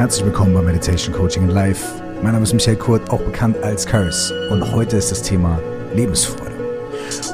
Herzlich 0.00 0.24
willkommen 0.24 0.54
bei 0.54 0.62
Meditation 0.62 1.14
Coaching 1.14 1.42
in 1.42 1.50
Life. 1.50 2.02
Mein 2.22 2.32
Name 2.32 2.44
ist 2.44 2.54
Michael 2.54 2.78
Kurt, 2.78 3.10
auch 3.10 3.20
bekannt 3.20 3.62
als 3.62 3.84
Curse. 3.84 4.48
Und 4.48 4.72
heute 4.72 4.96
ist 4.96 5.10
das 5.10 5.20
Thema 5.20 5.60
Lebensfreude. 5.94 6.54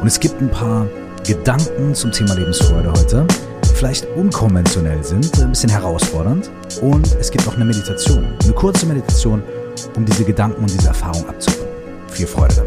Und 0.01 0.09
es 0.09 0.19
gibt 0.19 0.41
ein 0.41 0.51
paar 0.51 0.85
Gedanken 1.25 1.95
zum 1.95 2.11
Thema 2.11 2.35
Lebensfreude 2.35 2.91
heute, 2.91 3.25
die 3.65 3.69
vielleicht 3.69 4.05
unkonventionell 4.17 5.05
sind, 5.05 5.41
ein 5.41 5.51
bisschen 5.51 5.71
herausfordernd. 5.71 6.51
Und 6.81 7.07
es 7.21 7.31
gibt 7.31 7.47
auch 7.47 7.55
eine 7.55 7.67
Meditation, 7.67 8.27
eine 8.43 8.53
kurze 8.53 8.85
Meditation, 8.87 9.45
um 9.95 10.05
diese 10.05 10.25
Gedanken 10.25 10.61
und 10.63 10.69
diese 10.69 10.89
Erfahrung 10.89 11.25
abzurunden. 11.29 11.69
Viel 12.09 12.27
Freude 12.27 12.57
damit. 12.57 12.66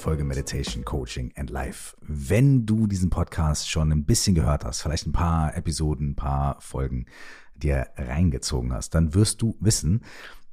Folge 0.00 0.24
Meditation, 0.24 0.82
Coaching 0.82 1.30
and 1.36 1.50
Life. 1.50 1.94
Wenn 2.00 2.64
du 2.64 2.86
diesen 2.86 3.10
Podcast 3.10 3.68
schon 3.68 3.92
ein 3.92 4.06
bisschen 4.06 4.34
gehört 4.34 4.64
hast, 4.64 4.80
vielleicht 4.80 5.06
ein 5.06 5.12
paar 5.12 5.54
Episoden, 5.54 6.12
ein 6.12 6.16
paar 6.16 6.58
Folgen 6.62 7.04
dir 7.54 7.88
reingezogen 7.96 8.72
hast, 8.72 8.94
dann 8.94 9.12
wirst 9.12 9.42
du 9.42 9.58
wissen, 9.60 10.02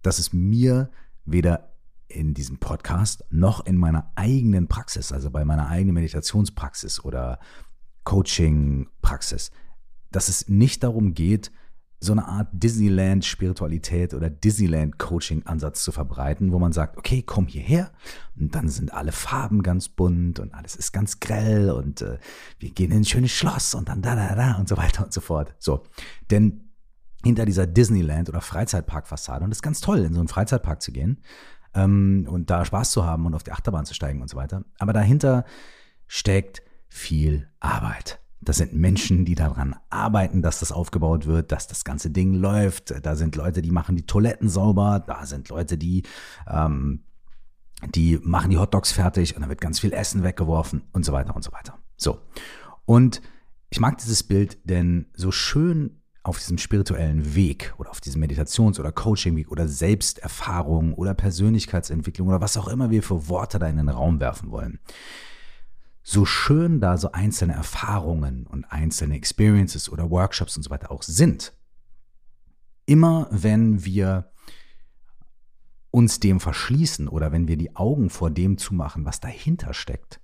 dass 0.01 0.19
es 0.19 0.33
mir 0.33 0.91
weder 1.23 1.71
in 2.09 2.33
diesem 2.33 2.57
Podcast 2.57 3.23
noch 3.29 3.65
in 3.65 3.77
meiner 3.77 4.11
eigenen 4.15 4.67
Praxis, 4.67 5.13
also 5.13 5.31
bei 5.31 5.45
meiner 5.45 5.69
eigenen 5.69 5.93
Meditationspraxis 5.93 7.05
oder 7.05 7.39
Coaching-Praxis, 8.03 9.51
dass 10.11 10.27
es 10.27 10.49
nicht 10.49 10.83
darum 10.83 11.13
geht, 11.13 11.53
so 11.99 12.11
eine 12.11 12.27
Art 12.27 12.49
Disneyland-Spiritualität 12.51 14.13
oder 14.13 14.29
Disneyland-Coaching-Ansatz 14.29 15.83
zu 15.83 15.91
verbreiten, 15.91 16.51
wo 16.51 16.59
man 16.59 16.71
sagt, 16.71 16.97
okay, 16.97 17.23
komm 17.23 17.47
hierher 17.47 17.91
und 18.39 18.53
dann 18.53 18.69
sind 18.69 18.93
alle 18.93 19.11
Farben 19.11 19.63
ganz 19.63 19.89
bunt 19.89 20.39
und 20.39 20.53
alles 20.53 20.75
ist 20.75 20.91
ganz 20.91 21.19
grell 21.19 21.71
und 21.71 22.03
äh, 22.03 22.19
wir 22.59 22.69
gehen 22.69 22.91
in 22.91 22.99
ein 22.99 23.05
schönes 23.05 23.31
Schloss 23.31 23.73
und 23.73 23.89
dann 23.89 24.03
da, 24.03 24.15
da, 24.15 24.35
da 24.35 24.53
und 24.57 24.69
so 24.69 24.77
weiter 24.77 25.05
und 25.05 25.13
so 25.13 25.21
fort. 25.21 25.55
So, 25.57 25.83
denn 26.29 26.69
hinter 27.23 27.45
dieser 27.45 27.65
Disneyland- 27.65 28.29
oder 28.29 28.41
Freizeitpark-Fassade, 28.41 29.43
und 29.43 29.49
das 29.49 29.57
ist 29.57 29.63
ganz 29.63 29.81
toll, 29.81 29.99
in 29.99 30.13
so 30.13 30.19
einen 30.19 30.27
Freizeitpark 30.27 30.83
zu 30.83 30.91
gehen 30.91 31.23
ähm, 31.73 32.27
und 32.29 32.51
da 32.51 32.63
Spaß 32.63 32.91
zu 32.91 33.05
haben 33.05 33.25
und 33.25 33.33
auf 33.33 33.43
die 33.43 33.51
Achterbahn 33.51 33.85
zu 33.85 33.95
steigen 33.95 34.21
und 34.21 34.29
so 34.29 34.37
weiter, 34.37 34.63
aber 34.77 34.93
dahinter 34.93 35.45
steckt 36.05 36.61
viel 36.89 37.49
Arbeit. 37.59 38.19
Das 38.41 38.57
sind 38.57 38.73
Menschen, 38.73 39.25
die 39.25 39.35
daran 39.35 39.75
arbeiten, 39.89 40.41
dass 40.41 40.59
das 40.59 40.71
aufgebaut 40.71 41.25
wird, 41.25 41.51
dass 41.51 41.67
das 41.67 41.83
ganze 41.83 42.11
Ding 42.11 42.33
läuft. 42.33 42.93
Da 43.03 43.15
sind 43.15 43.35
Leute, 43.35 43.61
die 43.61 43.71
machen 43.71 43.95
die 43.95 44.05
Toiletten 44.05 44.47
sauber. 44.47 45.03
Da 45.05 45.25
sind 45.25 45.49
Leute, 45.49 45.77
die, 45.77 46.03
ähm, 46.47 47.03
die 47.95 48.19
machen 48.21 48.51
die 48.51 48.57
Hotdogs 48.57 48.91
fertig 48.91 49.35
und 49.35 49.41
dann 49.41 49.49
wird 49.49 49.61
ganz 49.61 49.79
viel 49.79 49.91
Essen 49.91 50.23
weggeworfen 50.23 50.83
und 50.93 51.03
so 51.03 51.13
weiter 51.13 51.35
und 51.35 51.43
so 51.43 51.51
weiter. 51.51 51.77
So. 51.97 52.19
Und 52.85 53.21
ich 53.69 53.79
mag 53.79 53.97
dieses 53.97 54.23
Bild, 54.23 54.57
denn 54.63 55.07
so 55.13 55.31
schön 55.31 56.01
auf 56.23 56.37
diesem 56.37 56.57
spirituellen 56.57 57.35
Weg 57.35 57.73
oder 57.77 57.89
auf 57.89 58.01
diesem 58.01 58.21
Meditations- 58.21 58.79
oder 58.79 58.91
Coaching-Weg 58.91 59.49
oder 59.49 59.67
Selbsterfahrung 59.67 60.93
oder 60.93 61.13
Persönlichkeitsentwicklung 61.13 62.27
oder 62.27 62.41
was 62.41 62.57
auch 62.57 62.67
immer 62.67 62.91
wir 62.91 63.01
für 63.01 63.29
Worte 63.29 63.59
da 63.59 63.67
in 63.67 63.77
den 63.77 63.89
Raum 63.89 64.19
werfen 64.19 64.51
wollen 64.51 64.79
so 66.09 66.23
schön 66.23 66.79
da 66.79 66.95
so 66.95 67.11
einzelne 67.11 67.51
Erfahrungen 67.51 68.47
und 68.47 68.63
einzelne 68.71 69.15
Experiences 69.15 69.89
oder 69.89 70.09
Workshops 70.09 70.55
und 70.55 70.63
so 70.63 70.69
weiter 70.69 70.89
auch 70.89 71.03
sind, 71.03 71.53
immer 72.85 73.27
wenn 73.29 73.83
wir 73.83 74.31
uns 75.91 76.21
dem 76.21 76.39
verschließen 76.39 77.09
oder 77.09 77.33
wenn 77.33 77.49
wir 77.49 77.57
die 77.57 77.75
Augen 77.75 78.09
vor 78.09 78.31
dem 78.31 78.57
zumachen, 78.57 79.03
was 79.03 79.19
dahinter 79.19 79.73
steckt, 79.73 80.21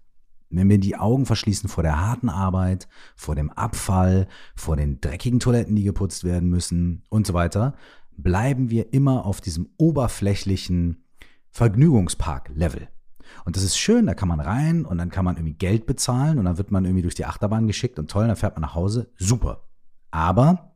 wenn 0.49 0.69
wir 0.69 0.77
die 0.77 0.95
Augen 0.95 1.25
verschließen 1.25 1.67
vor 1.67 1.83
der 1.83 1.99
harten 1.99 2.29
Arbeit, 2.29 2.87
vor 3.17 3.35
dem 3.35 3.51
Abfall, 3.51 4.29
vor 4.55 4.77
den 4.77 5.01
dreckigen 5.01 5.41
Toiletten, 5.41 5.75
die 5.75 5.83
geputzt 5.83 6.23
werden 6.23 6.47
müssen 6.49 7.03
und 7.09 7.27
so 7.27 7.33
weiter, 7.33 7.75
bleiben 8.15 8.69
wir 8.69 8.93
immer 8.93 9.25
auf 9.25 9.41
diesem 9.41 9.67
oberflächlichen 9.75 11.03
Vergnügungspark-Level. 11.49 12.87
Und 13.45 13.55
das 13.55 13.63
ist 13.63 13.77
schön, 13.77 14.05
da 14.05 14.13
kann 14.13 14.27
man 14.27 14.39
rein 14.39 14.85
und 14.85 14.97
dann 14.97 15.09
kann 15.09 15.25
man 15.25 15.35
irgendwie 15.35 15.53
Geld 15.55 15.85
bezahlen 15.85 16.39
und 16.39 16.45
dann 16.45 16.57
wird 16.57 16.71
man 16.71 16.85
irgendwie 16.85 17.01
durch 17.01 17.15
die 17.15 17.25
Achterbahn 17.25 17.67
geschickt 17.67 17.99
und 17.99 18.09
toll, 18.09 18.27
dann 18.27 18.35
fährt 18.35 18.55
man 18.55 18.61
nach 18.61 18.75
Hause. 18.75 19.09
Super. 19.17 19.63
Aber 20.11 20.75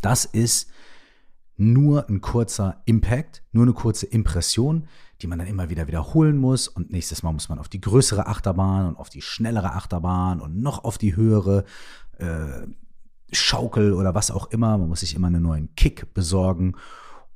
das 0.00 0.24
ist 0.24 0.70
nur 1.56 2.08
ein 2.08 2.20
kurzer 2.20 2.82
Impact, 2.84 3.42
nur 3.52 3.64
eine 3.64 3.72
kurze 3.72 4.06
Impression, 4.06 4.86
die 5.22 5.26
man 5.26 5.38
dann 5.38 5.48
immer 5.48 5.70
wieder 5.70 5.86
wiederholen 5.86 6.36
muss. 6.36 6.68
Und 6.68 6.90
nächstes 6.90 7.22
Mal 7.22 7.32
muss 7.32 7.48
man 7.48 7.58
auf 7.58 7.68
die 7.68 7.80
größere 7.80 8.26
Achterbahn 8.26 8.88
und 8.88 8.96
auf 8.96 9.08
die 9.08 9.22
schnellere 9.22 9.72
Achterbahn 9.72 10.40
und 10.40 10.60
noch 10.60 10.84
auf 10.84 10.98
die 10.98 11.16
höhere 11.16 11.64
äh, 12.18 12.66
Schaukel 13.32 13.92
oder 13.92 14.14
was 14.14 14.30
auch 14.30 14.50
immer. 14.50 14.78
Man 14.78 14.88
muss 14.88 15.00
sich 15.00 15.14
immer 15.14 15.28
einen 15.28 15.42
neuen 15.42 15.74
Kick 15.76 16.12
besorgen. 16.14 16.74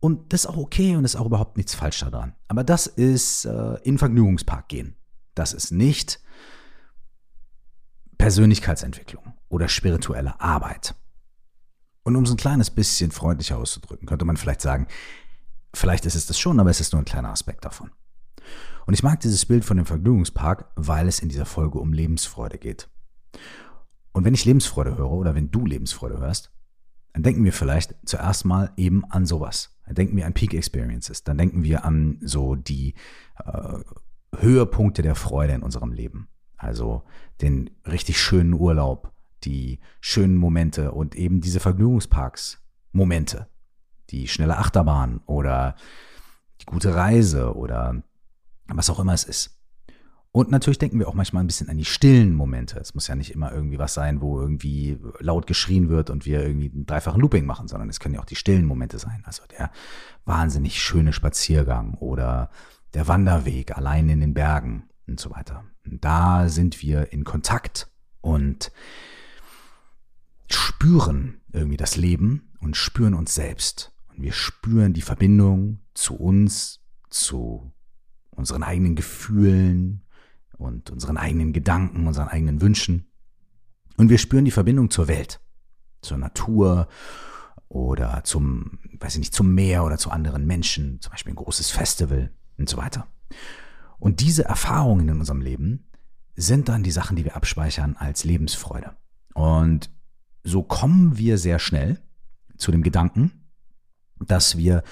Und 0.01 0.33
das 0.33 0.45
ist 0.45 0.47
auch 0.47 0.57
okay 0.57 0.97
und 0.97 1.05
ist 1.05 1.17
auch 1.17 1.27
überhaupt 1.27 1.57
nichts 1.57 1.75
falsch 1.75 2.01
daran. 2.01 2.35
Aber 2.47 2.63
das 2.63 2.87
ist 2.87 3.45
äh, 3.45 3.75
in 3.83 3.99
Vergnügungspark 3.99 4.69
gehen. 4.69 4.97
Das 5.35 5.53
ist 5.53 5.73
nicht 5.73 6.21
Persönlichkeitsentwicklung 8.19 9.35
oder 9.49 9.69
spirituelle 9.69 10.41
Arbeit. 10.41 10.95
Und 12.05 12.17
um 12.17 12.25
es 12.25 12.31
ein 12.31 12.37
kleines 12.37 12.71
bisschen 12.71 13.11
freundlicher 13.11 13.59
auszudrücken, 13.59 14.07
könnte 14.07 14.25
man 14.25 14.37
vielleicht 14.37 14.61
sagen, 14.61 14.87
vielleicht 15.75 16.07
ist 16.07 16.15
es 16.15 16.27
das 16.27 16.39
schon, 16.39 16.59
aber 16.61 16.71
es 16.71 16.81
ist 16.81 16.93
nur 16.93 17.03
ein 17.03 17.05
kleiner 17.07 17.31
Aspekt 17.31 17.65
davon. 17.65 17.91
Und 18.87 18.95
ich 18.95 19.03
mag 19.03 19.21
dieses 19.21 19.45
Bild 19.45 19.65
von 19.65 19.77
dem 19.77 19.87
Vergnügungspark, 19.87 20.71
weil 20.77 21.09
es 21.09 21.21
in 21.21 21.29
dieser 21.29 21.45
Folge 21.45 21.79
um 21.79 21.93
Lebensfreude 21.93 22.59
geht. 22.59 22.89
Und 24.13 24.25
wenn 24.25 24.35
ich 24.35 24.45
Lebensfreude 24.45 24.97
höre 24.97 25.11
oder 25.11 25.35
wenn 25.35 25.51
du 25.51 25.67
Lebensfreude 25.67 26.19
hörst, 26.19 26.51
dann 27.13 27.23
denken 27.23 27.45
wir 27.45 27.53
vielleicht 27.53 27.95
zuerst 28.05 28.45
mal 28.45 28.73
eben 28.77 29.05
an 29.07 29.27
sowas. 29.27 29.77
Dann 29.87 29.95
denken 29.95 30.17
wir 30.17 30.27
an 30.27 30.35
Peak 30.35 30.55
Experiences. 30.55 31.25
Dann 31.25 31.39
denken 31.39 31.65
wir 31.65 31.85
an 31.85 32.19
so 32.23 32.55
die 32.55 32.95
äh, 33.45 33.79
Höhepunkte 34.37 35.03
der 35.03 35.15
Freude 35.15 35.55
in 35.55 35.63
unserem 35.63 35.93
Leben. 35.93 36.29
Also 36.57 37.05
den 37.41 37.71
richtig 37.87 38.21
schönen 38.21 38.53
Urlaub, 38.53 39.13
die 39.45 39.81
schönen 40.01 40.37
Momente 40.37 40.93
und 40.93 41.15
eben 41.15 41.41
diese 41.41 41.61
Vergnügungsparks 41.61 42.63
Momente. 42.93 43.49
Die 44.11 44.29
schnelle 44.29 44.59
Achterbahn 44.59 45.21
oder 45.27 45.77
die 46.61 46.67
gute 46.67 46.95
Reise 46.95 47.55
oder 47.55 48.03
was 48.67 48.91
auch 48.91 49.01
immer 49.01 49.15
es 49.15 49.25
ist. 49.25 49.58
Und 50.31 50.51
natürlich 50.51 50.79
denken 50.79 50.99
wir 50.99 51.09
auch 51.09 51.15
manchmal 51.15 51.43
ein 51.43 51.47
bisschen 51.47 51.69
an 51.69 51.79
die 51.79 51.85
stillen 51.85 52.35
Momente. 52.35 52.79
Es 52.79 52.95
muss 52.95 53.09
ja 53.09 53.15
nicht 53.15 53.33
immer 53.33 53.53
irgendwie 53.53 53.79
was 53.79 53.95
sein, 53.95 54.21
wo 54.21 54.39
irgendwie 54.41 54.99
laut 55.21 55.47
geschrien 55.47 55.89
wird 55.89 56.11
und 56.11 56.27
wir 56.27 56.43
irgendwie 56.43 56.71
einen 56.71 56.87
dreifachen 56.87 57.21
Looping 57.21 57.47
machen, 57.47 57.67
sondern 57.67 57.89
es 57.89 57.99
können 57.99 58.15
ja 58.15 58.21
auch 58.21 58.27
die 58.27 58.37
stillen 58.37 58.67
Momente 58.67 58.99
sein. 58.99 59.23
Also 59.25 59.43
der 59.59 59.71
wahnsinnig 60.27 60.81
schöne 60.83 61.13
Spaziergang 61.13 61.95
oder 61.95 62.51
der 62.95 63.09
Wanderweg 63.09 63.77
allein 63.77 64.09
in 64.09 64.21
den 64.21 64.35
Bergen 64.35 64.89
und 65.07 65.19
so 65.19 65.31
weiter. 65.31 65.65
Und 65.85 66.05
da 66.05 66.49
sind 66.49 66.83
wir 66.83 67.13
in 67.13 67.25
Kontakt 67.25 67.91
und 68.21 68.71
spüren 70.51 71.41
irgendwie 71.53 71.77
das 71.77 71.97
Leben 71.97 72.53
und 72.61 72.77
spüren 72.77 73.15
uns 73.15 73.35
selbst. 73.35 73.93
Und 74.09 74.23
wir 74.23 74.33
spüren 74.33 74.93
die 74.93 75.03
Verbindung 75.03 75.81
zu 75.95 76.15
uns, 76.15 76.81
zu 77.09 77.73
unseren 78.31 78.63
eigenen 78.63 78.95
Gefühlen, 78.95 80.05
und 80.59 80.91
unseren 80.91 81.17
eigenen 81.17 81.53
Gedanken, 81.53 82.07
unseren 82.07 82.29
eigenen 82.29 82.61
Wünschen. 82.61 83.11
Und 83.97 84.11
wir 84.11 84.19
spüren 84.19 84.45
die 84.45 84.51
Verbindung 84.51 84.91
zur 84.91 85.09
Welt, 85.09 85.41
zur 86.03 86.19
Natur 86.19 86.89
oder 87.69 88.23
zum, 88.25 88.79
weiß 88.99 89.15
ich 89.15 89.21
nicht, 89.21 89.35
zum 89.35 89.55
Meer 89.55 89.85
oder 89.85 89.99
zu 89.99 90.11
anderen 90.11 90.47
Menschen, 90.47 91.01
zum 91.01 91.13
Beispiel 91.13 91.33
ein 91.33 91.37
großes 91.37 91.71
Festival 91.71 92.31
und 92.59 92.69
so 92.69 92.77
weiter. 92.77 93.07
Und 93.99 94.21
diese 94.21 94.45
Erfahrungen 94.45 95.09
in 95.09 95.19
unserem 95.19 95.41
Leben 95.41 95.89
sind 96.37 96.69
dann 96.69 96.83
die 96.83 96.91
Sachen, 96.91 97.17
die 97.17 97.25
wir 97.25 97.37
abspeichern 97.37 97.97
als 97.97 98.25
Lebensfreude. 98.25 98.97
Und 99.35 99.91
so 100.45 100.63
kommen 100.63 101.19
wir 101.19 101.37
sehr 101.37 101.59
schnell 101.59 102.01
zu 102.57 102.71
dem 102.71 102.83
Gedanken, 102.83 103.51
dass 104.21 104.57
wir 104.57 104.83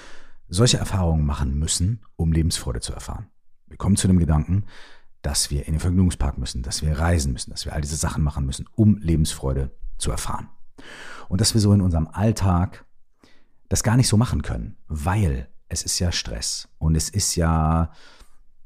solche 0.49 0.77
Erfahrungen 0.77 1.25
machen 1.25 1.57
müssen, 1.57 2.05
um 2.15 2.31
Lebensfreude 2.31 2.79
zu 2.79 2.93
erfahren. 2.93 3.27
Wir 3.67 3.77
kommen 3.77 3.97
zu 3.97 4.07
dem 4.07 4.19
Gedanken, 4.19 4.65
dass 5.27 5.51
wir 5.51 5.67
in 5.67 5.73
den 5.73 5.81
Vergnügungspark 5.81 6.37
müssen, 6.37 6.63
dass 6.63 6.81
wir 6.81 6.97
reisen 6.97 7.33
müssen, 7.33 7.51
dass 7.51 7.65
wir 7.65 7.73
all 7.73 7.81
diese 7.81 7.97
Sachen 7.97 8.23
machen 8.23 8.45
müssen, 8.45 8.65
um 8.75 8.95
Lebensfreude 8.99 9.75
zu 9.97 10.09
erfahren. 10.09 10.47
Und 11.27 11.41
dass 11.41 11.53
wir 11.53 11.59
so 11.59 11.73
in 11.73 11.81
unserem 11.81 12.07
Alltag 12.07 12.85
das 13.67 13.83
gar 13.83 13.97
nicht 13.97 14.07
so 14.07 14.15
machen 14.15 14.41
können, 14.41 14.77
weil 14.87 15.49
es 15.67 15.83
ist 15.83 15.99
ja 15.99 16.13
Stress 16.13 16.69
und 16.77 16.95
es 16.95 17.09
ist 17.09 17.35
ja, 17.35 17.91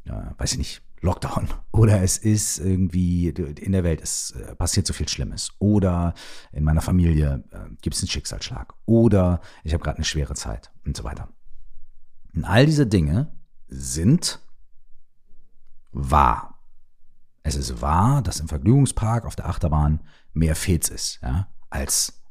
ja 0.04 0.36
weiß 0.38 0.52
ich 0.52 0.58
nicht, 0.60 0.84
Lockdown 1.00 1.48
oder 1.72 2.04
es 2.04 2.20
ist 2.20 2.60
irgendwie 2.60 3.30
in 3.30 3.72
der 3.72 3.84
Welt 3.84 4.00
es 4.00 4.30
äh, 4.30 4.54
passiert 4.54 4.86
so 4.86 4.94
viel 4.94 5.10
Schlimmes 5.10 5.50
oder 5.58 6.14
in 6.52 6.64
meiner 6.64 6.82
Familie 6.82 7.44
äh, 7.50 7.74
gibt 7.82 7.96
es 7.96 8.04
einen 8.04 8.10
Schicksalsschlag 8.10 8.76
oder 8.86 9.42
ich 9.64 9.74
habe 9.74 9.84
gerade 9.84 9.98
eine 9.98 10.06
schwere 10.06 10.36
Zeit 10.36 10.72
und 10.86 10.96
so 10.96 11.04
weiter. 11.04 11.28
Und 12.36 12.46
all 12.46 12.68
diese 12.68 12.86
Dinge 12.86 13.34
sind 13.68 14.40
wahr. 15.92 16.51
Es 17.44 17.56
ist 17.56 17.82
wahr, 17.82 18.22
dass 18.22 18.40
im 18.40 18.48
Vergnügungspark 18.48 19.26
auf 19.26 19.36
der 19.36 19.48
Achterbahn 19.48 20.02
mehr 20.34 20.56
Fets 20.56 20.90
ist, 20.90 21.20
ja, 21.22 21.48
als 21.70 22.22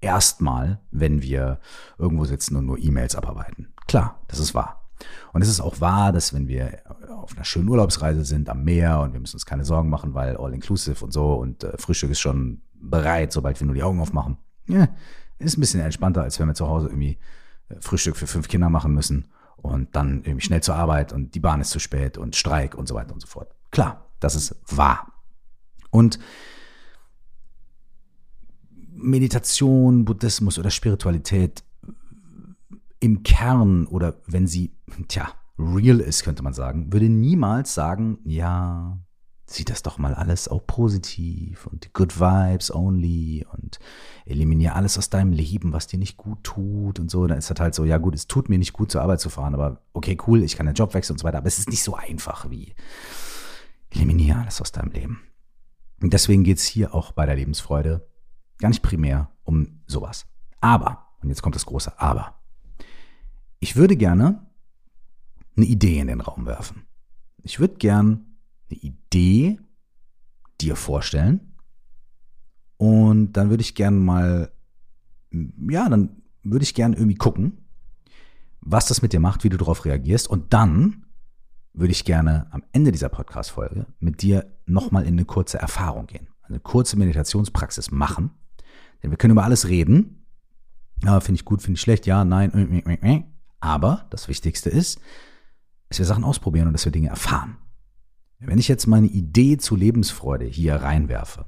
erstmal, 0.00 0.80
wenn 0.90 1.22
wir 1.22 1.60
irgendwo 1.98 2.24
sitzen 2.24 2.56
und 2.56 2.66
nur 2.66 2.78
E-Mails 2.78 3.16
abarbeiten. 3.16 3.72
Klar, 3.86 4.20
das 4.28 4.38
ist 4.38 4.54
wahr. 4.54 4.84
Und 5.32 5.42
es 5.42 5.48
ist 5.48 5.60
auch 5.60 5.80
wahr, 5.80 6.12
dass 6.12 6.32
wenn 6.32 6.46
wir 6.48 6.78
auf 7.10 7.34
einer 7.34 7.44
schönen 7.44 7.68
Urlaubsreise 7.68 8.24
sind 8.24 8.48
am 8.48 8.64
Meer 8.64 9.00
und 9.00 9.12
wir 9.12 9.20
müssen 9.20 9.36
uns 9.36 9.46
keine 9.46 9.64
Sorgen 9.64 9.90
machen, 9.90 10.14
weil 10.14 10.36
all-inclusive 10.36 11.04
und 11.04 11.12
so 11.12 11.34
und 11.34 11.64
äh, 11.64 11.76
Frühstück 11.78 12.10
ist 12.10 12.20
schon 12.20 12.62
bereit, 12.74 13.32
sobald 13.32 13.58
wir 13.60 13.66
nur 13.66 13.74
die 13.74 13.82
Augen 13.82 14.00
aufmachen. 14.00 14.38
Ja, 14.66 14.88
ist 15.38 15.56
ein 15.56 15.60
bisschen 15.60 15.80
entspannter, 15.80 16.22
als 16.22 16.38
wenn 16.38 16.46
wir 16.46 16.54
zu 16.54 16.68
Hause 16.68 16.88
irgendwie 16.88 17.18
äh, 17.68 17.76
Frühstück 17.80 18.16
für 18.16 18.26
fünf 18.26 18.48
Kinder 18.48 18.68
machen 18.68 18.94
müssen 18.94 19.28
und 19.56 19.94
dann 19.96 20.22
irgendwie 20.24 20.44
schnell 20.44 20.62
zur 20.62 20.76
Arbeit 20.76 21.12
und 21.12 21.34
die 21.34 21.40
Bahn 21.40 21.60
ist 21.60 21.70
zu 21.70 21.80
spät 21.80 22.18
und 22.18 22.36
Streik 22.36 22.74
und 22.74 22.86
so 22.86 22.94
weiter 22.94 23.12
und 23.12 23.20
so 23.20 23.26
fort. 23.26 23.54
Klar, 23.74 24.08
das 24.20 24.36
ist 24.36 24.54
wahr. 24.68 25.12
Und 25.90 26.20
Meditation, 28.92 30.04
Buddhismus 30.04 30.60
oder 30.60 30.70
Spiritualität 30.70 31.64
im 33.00 33.24
Kern 33.24 33.86
oder 33.86 34.14
wenn 34.26 34.46
sie, 34.46 34.72
tja, 35.08 35.28
real 35.58 35.98
ist, 35.98 36.22
könnte 36.22 36.44
man 36.44 36.54
sagen, 36.54 36.92
würde 36.92 37.08
niemals 37.08 37.74
sagen, 37.74 38.18
ja, 38.24 38.96
sieh 39.46 39.64
das 39.64 39.82
doch 39.82 39.98
mal 39.98 40.14
alles 40.14 40.46
auch 40.46 40.64
positiv 40.68 41.66
und 41.66 41.92
good 41.92 42.20
vibes 42.20 42.72
only 42.72 43.44
und 43.56 43.80
eliminiere 44.24 44.74
alles 44.74 44.96
aus 44.98 45.10
deinem 45.10 45.32
Leben, 45.32 45.72
was 45.72 45.88
dir 45.88 45.98
nicht 45.98 46.16
gut 46.16 46.44
tut 46.44 47.00
und 47.00 47.10
so. 47.10 47.26
Dann 47.26 47.38
ist 47.38 47.50
das 47.50 47.58
halt 47.58 47.74
so, 47.74 47.84
ja 47.84 47.98
gut, 47.98 48.14
es 48.14 48.28
tut 48.28 48.48
mir 48.48 48.58
nicht 48.58 48.72
gut 48.72 48.92
zur 48.92 49.02
Arbeit 49.02 49.20
zu 49.20 49.30
fahren, 49.30 49.54
aber 49.54 49.80
okay, 49.94 50.16
cool, 50.28 50.44
ich 50.44 50.56
kann 50.56 50.66
den 50.66 50.76
Job 50.76 50.94
wechseln 50.94 51.14
und 51.14 51.18
so 51.18 51.24
weiter, 51.24 51.38
aber 51.38 51.48
es 51.48 51.58
ist 51.58 51.70
nicht 51.70 51.82
so 51.82 51.96
einfach 51.96 52.48
wie 52.50 52.72
eliminiere 53.94 54.38
alles 54.38 54.60
aus 54.60 54.72
deinem 54.72 54.92
Leben. 54.92 55.20
Und 56.02 56.12
deswegen 56.12 56.44
geht 56.44 56.58
es 56.58 56.64
hier 56.64 56.94
auch 56.94 57.12
bei 57.12 57.26
der 57.26 57.36
Lebensfreude 57.36 58.06
gar 58.58 58.68
nicht 58.68 58.82
primär 58.82 59.30
um 59.44 59.80
sowas. 59.86 60.26
Aber, 60.60 61.08
und 61.22 61.28
jetzt 61.28 61.42
kommt 61.42 61.54
das 61.54 61.66
große 61.66 61.98
Aber, 62.00 62.40
ich 63.60 63.76
würde 63.76 63.96
gerne 63.96 64.46
eine 65.56 65.66
Idee 65.66 66.00
in 66.00 66.08
den 66.08 66.20
Raum 66.20 66.46
werfen. 66.46 66.84
Ich 67.42 67.60
würde 67.60 67.76
gern 67.76 68.36
eine 68.70 68.78
Idee 68.80 69.58
dir 70.60 70.76
vorstellen 70.76 71.54
und 72.76 73.32
dann 73.32 73.50
würde 73.50 73.62
ich 73.62 73.74
gern 73.74 74.04
mal, 74.04 74.52
ja, 75.30 75.88
dann 75.88 76.22
würde 76.42 76.64
ich 76.64 76.74
gern 76.74 76.92
irgendwie 76.92 77.16
gucken, 77.16 77.64
was 78.60 78.86
das 78.86 79.02
mit 79.02 79.12
dir 79.12 79.20
macht, 79.20 79.44
wie 79.44 79.48
du 79.48 79.56
darauf 79.56 79.84
reagierst 79.84 80.28
und 80.28 80.52
dann 80.52 81.03
würde 81.74 81.90
ich 81.90 82.04
gerne 82.04 82.46
am 82.52 82.62
Ende 82.72 82.92
dieser 82.92 83.08
Podcast-Folge 83.08 83.86
mit 83.98 84.22
dir 84.22 84.46
nochmal 84.64 85.02
in 85.02 85.14
eine 85.14 85.24
kurze 85.24 85.58
Erfahrung 85.58 86.06
gehen, 86.06 86.28
eine 86.44 86.60
kurze 86.60 86.96
Meditationspraxis 86.96 87.90
machen, 87.90 88.30
denn 89.02 89.10
wir 89.10 89.18
können 89.18 89.32
über 89.32 89.44
alles 89.44 89.68
reden. 89.68 90.24
Ja, 91.02 91.20
finde 91.20 91.40
ich 91.40 91.44
gut, 91.44 91.60
finde 91.60 91.76
ich 91.76 91.80
schlecht, 91.80 92.06
ja, 92.06 92.24
nein, 92.24 92.54
äh, 92.54 92.92
äh, 92.92 93.16
äh, 93.16 93.22
aber 93.60 94.06
das 94.10 94.28
Wichtigste 94.28 94.70
ist, 94.70 95.00
dass 95.88 95.98
wir 95.98 96.06
Sachen 96.06 96.24
ausprobieren 96.24 96.68
und 96.68 96.72
dass 96.72 96.84
wir 96.84 96.92
Dinge 96.92 97.08
erfahren. 97.08 97.58
Wenn 98.38 98.58
ich 98.58 98.68
jetzt 98.68 98.86
meine 98.86 99.06
Idee 99.06 99.56
zu 99.56 99.74
Lebensfreude 99.74 100.44
hier 100.44 100.76
reinwerfe, 100.76 101.46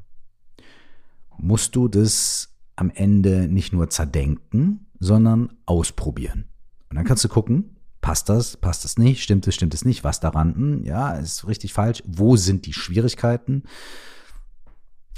musst 1.36 1.76
du 1.76 1.88
das 1.88 2.56
am 2.74 2.90
Ende 2.90 3.48
nicht 3.48 3.72
nur 3.72 3.90
zerdenken, 3.90 4.86
sondern 4.98 5.52
ausprobieren. 5.66 6.46
Und 6.88 6.96
dann 6.96 7.04
kannst 7.04 7.24
du 7.24 7.28
gucken, 7.28 7.75
passt 8.06 8.28
das, 8.28 8.56
passt 8.56 8.84
das 8.84 8.98
nicht, 8.98 9.20
stimmt 9.20 9.48
es, 9.48 9.56
stimmt 9.56 9.74
es 9.74 9.84
nicht, 9.84 10.04
was 10.04 10.20
daran, 10.20 10.54
hm, 10.54 10.84
ja, 10.84 11.14
ist 11.14 11.48
richtig 11.48 11.72
falsch, 11.72 12.04
wo 12.06 12.36
sind 12.36 12.64
die 12.66 12.72
Schwierigkeiten? 12.72 13.64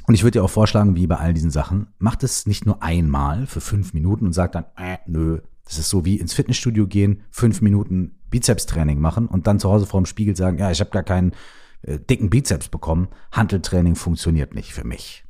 Und 0.07 0.15
ich 0.15 0.23
würde 0.23 0.39
dir 0.39 0.43
auch 0.43 0.49
vorschlagen, 0.49 0.97
wie 0.97 1.07
bei 1.07 1.19
all 1.19 1.35
diesen 1.35 1.51
Sachen, 1.51 1.89
macht 1.99 2.23
es 2.23 2.47
nicht 2.47 2.65
nur 2.65 2.83
einmal 2.83 3.47
für 3.47 3.61
fünf 3.61 3.93
Minuten 3.93 4.25
und 4.25 4.33
sagt 4.33 4.55
dann, 4.55 4.65
äh, 4.79 4.97
nö, 5.07 5.43
das 5.67 5.77
ist 5.77 5.91
so 5.91 6.07
wie 6.07 6.17
ins 6.17 6.33
Fitnessstudio 6.33 6.87
gehen, 6.87 7.25
fünf 7.31 7.61
Minuten 7.61 8.23
Bizepstraining 8.31 9.01
machen 9.01 9.27
und 9.27 9.47
dann 9.47 9.61
zu 9.61 9.69
Hause 9.69 9.85
vor 9.85 10.01
dem 10.01 10.07
Spiegel 10.07 10.35
sagen, 10.35 10.57
ja, 10.57 10.71
ich 10.71 10.81
habe 10.81 10.89
gar 10.89 11.03
keinen 11.03 11.33
äh, 11.83 11.99
dicken 11.99 12.31
Bizeps 12.31 12.69
bekommen. 12.69 13.09
Handeltraining 13.33 13.97
funktioniert 13.97 14.55
nicht 14.55 14.73
für 14.73 14.85
mich. 14.85 15.25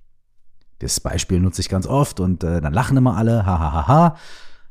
Das 0.79 1.01
Beispiel 1.01 1.41
nutze 1.41 1.61
ich 1.61 1.69
ganz 1.69 1.89
oft 1.89 2.21
und 2.21 2.45
äh, 2.45 2.61
dann 2.61 2.73
lachen 2.73 2.97
immer 2.97 3.17
alle, 3.17 3.45
ha 3.45 3.59
ha 3.59 3.73
ha 3.73 3.89
ha. 3.89 4.17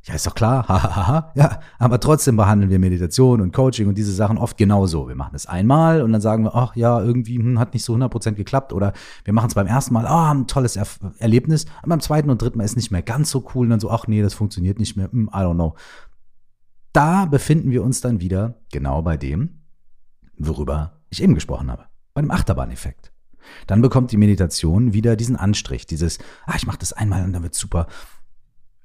Ja, 0.08 0.14
ist 0.14 0.26
doch 0.26 0.36
klar, 0.36 0.68
hahaha. 0.68 1.32
ja, 1.36 1.60
aber 1.80 2.00
trotzdem 2.00 2.38
behandeln 2.38 2.72
wir 2.72 2.80
Meditation 2.80 3.42
und 3.42 3.52
Coaching 3.52 3.90
und 3.90 3.98
diese 3.98 4.14
Sachen 4.14 4.38
oft 4.38 4.58
genauso. 4.58 5.10
Wir 5.10 5.16
machen 5.16 5.36
es 5.36 5.46
einmal 5.46 6.02
und 6.02 6.14
dann 6.14 6.22
sagen 6.22 6.46
wir, 6.46 6.56
ach 6.56 6.76
ja, 6.78 7.02
irgendwie 7.02 7.38
hm, 7.38 7.60
hat 7.60 7.74
nicht 7.74 7.84
so 7.84 7.94
100% 7.94 8.32
geklappt 8.32 8.72
oder 8.72 8.94
wir 9.26 9.34
machen 9.34 9.48
es 9.48 9.56
beim 9.56 9.68
ersten 9.68 9.94
Mal, 9.94 10.08
ah, 10.08 10.32
oh, 10.32 10.34
ein 10.34 10.48
tolles 10.48 10.78
er 10.78 10.88
Erlebnis, 11.20 11.66
und 11.84 11.90
beim 11.90 12.00
zweiten 12.00 12.30
und 12.30 12.42
dritten 12.42 12.58
Mal 12.58 12.64
ist 12.64 12.78
nicht 12.78 12.90
mehr 12.90 13.02
ganz 13.02 13.30
so 13.30 13.46
cool 13.54 13.66
und 13.66 13.72
dann 13.72 13.82
so, 13.82 13.92
ach 13.92 14.08
nee, 14.08 14.22
das 14.22 14.34
funktioniert 14.34 14.80
nicht 14.80 14.96
mehr, 14.96 15.12
hm, 15.12 15.30
I 15.34 15.40
don't 15.40 15.56
know 15.56 15.76
da 16.98 17.26
befinden 17.26 17.70
wir 17.70 17.84
uns 17.84 18.02
dann 18.02 18.22
wieder 18.22 18.56
genau 18.72 19.04
bei 19.04 19.18
dem, 19.18 19.62
worüber 20.36 21.00
ich 21.12 21.22
eben 21.22 21.36
gesprochen 21.36 21.70
habe, 21.70 21.86
bei 22.16 22.22
dem 22.22 22.32
Achterbahneffekt. 22.32 23.12
Dann 23.68 23.84
bekommt 23.84 24.12
die 24.12 24.18
Meditation 24.18 24.94
wieder 24.94 25.16
diesen 25.16 25.36
Anstrich, 25.36 25.86
dieses, 25.86 26.18
ah, 26.48 26.56
ich 26.56 26.66
mache 26.66 26.80
das 26.80 26.94
einmal 26.94 27.24
und 27.24 27.34
dann 27.34 27.44
wird 27.44 27.54
super. 27.54 27.86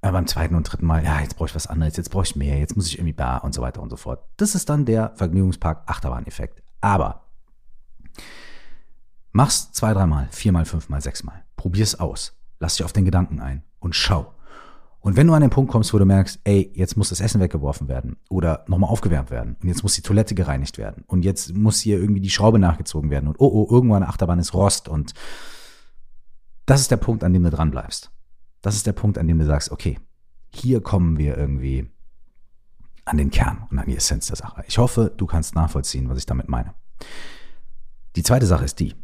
Aber 0.03 0.13
beim 0.13 0.27
zweiten 0.27 0.57
und 0.57 0.65
dritten 0.65 0.85
Mal, 0.85 1.05
ja, 1.05 1.21
jetzt 1.21 1.37
brauche 1.37 1.49
ich 1.49 1.55
was 1.55 1.69
anderes, 1.69 1.97
jetzt 1.97 2.11
brauche 2.11 2.25
ich 2.25 2.35
mehr, 2.35 2.59
jetzt 2.59 2.77
muss 2.77 2.89
ich 2.89 2.99
irgendwie 2.99 3.15
da 3.15 3.39
und 3.39 3.55
so 3.55 3.63
weiter 3.63 3.81
und 3.81 3.89
so 3.89 3.97
fort. 3.97 4.25
Das 4.37 4.57
ist 4.57 4.69
dann 4.69 4.85
der 4.85 5.13
Vergnügungspark 5.15 5.85
Achterbahneffekt. 5.87 6.61
Aber 6.81 7.29
mach's 9.31 9.71
zwei, 9.71 9.95
dreimal, 9.95 10.27
viermal, 10.33 10.65
fünfmal, 10.65 11.01
sechsmal. 11.01 11.45
Probier's 11.57 12.01
aus. 12.01 12.37
Lass 12.59 12.77
dich 12.77 12.85
auf 12.85 12.93
den 12.93 13.05
Gedanken 13.05 13.41
ein 13.41 13.63
und 13.79 13.95
schau. 13.95 14.35
Und 14.99 15.17
wenn 15.17 15.27
du 15.27 15.35
an 15.35 15.41
den 15.41 15.51
Punkt 15.51 15.71
kommst, 15.71 15.93
wo 15.93 15.99
du 15.99 16.05
merkst, 16.05 16.41
ey, 16.45 16.73
jetzt 16.75 16.97
muss 16.97 17.09
das 17.09 17.21
Essen 17.21 17.41
weggeworfen 17.41 17.89
werden 17.89 18.17
oder 18.29 18.65
nochmal 18.69 18.91
aufgewärmt 18.91 19.31
werden 19.31 19.57
und 19.61 19.69
jetzt 19.69 19.83
muss 19.83 19.95
die 19.95 20.03
Toilette 20.03 20.37
gereinigt 20.37 20.79
werden 20.79 21.05
und 21.09 21.25
jetzt 21.25 21.55
muss 21.55 21.81
hier 21.81 21.99
irgendwie 21.99 22.21
die 22.21 22.31
Schraube 22.31 22.61
nachgezogen 22.61 23.11
werden 23.11 23.29
und 23.29 23.41
oh, 23.41 23.49
oh, 23.49 23.73
irgendwo 23.73 23.97
an 23.97 24.03
der 24.03 24.11
Achterbahn 24.11 24.39
ist 24.39 24.55
Rost 24.55 24.89
und 24.89 25.13
das 26.67 26.81
ist 26.81 26.93
der 26.93 26.99
Punkt, 26.99 27.25
an 27.25 27.33
dem 27.33 27.43
du 27.43 27.51
dran 27.51 27.73
bleibst. 27.73 28.12
Das 28.63 28.77
ist 28.77 28.87
der 28.87 28.93
Punkt, 28.93 29.19
an 29.19 29.29
dem 29.29 29.39
du 29.39 29.45
sagst, 29.45 29.71
okay, 29.71 29.99
hier 30.55 30.81
kommen 30.81 31.19
wir 31.19 31.37
irgendwie 31.37 31.91
an 33.05 33.19
den 33.19 33.31
Kern 33.31 33.67
und 33.71 33.79
an 33.79 33.87
die 33.87 33.97
Essenz 33.97 34.29
der 34.29 34.37
Sache. 34.37 34.65
Ich 34.69 34.79
hoffe, 34.79 35.13
du 35.17 35.27
kannst 35.27 35.55
nachvollziehen, 35.55 36.09
was 36.09 36.19
ich 36.19 36.27
damit 36.27 36.49
meine. 36.49 36.75
Die 38.17 38.23
zweite 38.23 38.47
Sache 38.47 38.65
ist 38.65 38.79
die, 38.79 38.95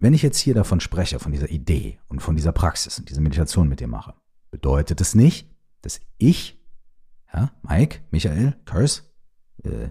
wenn 0.00 0.14
ich 0.14 0.22
jetzt 0.22 0.38
hier 0.38 0.54
davon 0.54 0.80
spreche, 0.80 1.18
von 1.18 1.32
dieser 1.32 1.50
Idee 1.50 2.00
und 2.08 2.20
von 2.20 2.34
dieser 2.36 2.52
Praxis 2.52 2.98
und 2.98 3.08
dieser 3.08 3.20
Meditation 3.20 3.68
mit 3.68 3.80
dir 3.80 3.86
mache, 3.86 4.14
bedeutet 4.50 5.00
es 5.00 5.14
nicht, 5.14 5.48
dass 5.82 6.00
ich, 6.18 6.60
ja, 7.32 7.52
Mike, 7.62 8.00
Michael, 8.10 8.56
Curse, 8.64 9.02
äh, 9.62 9.90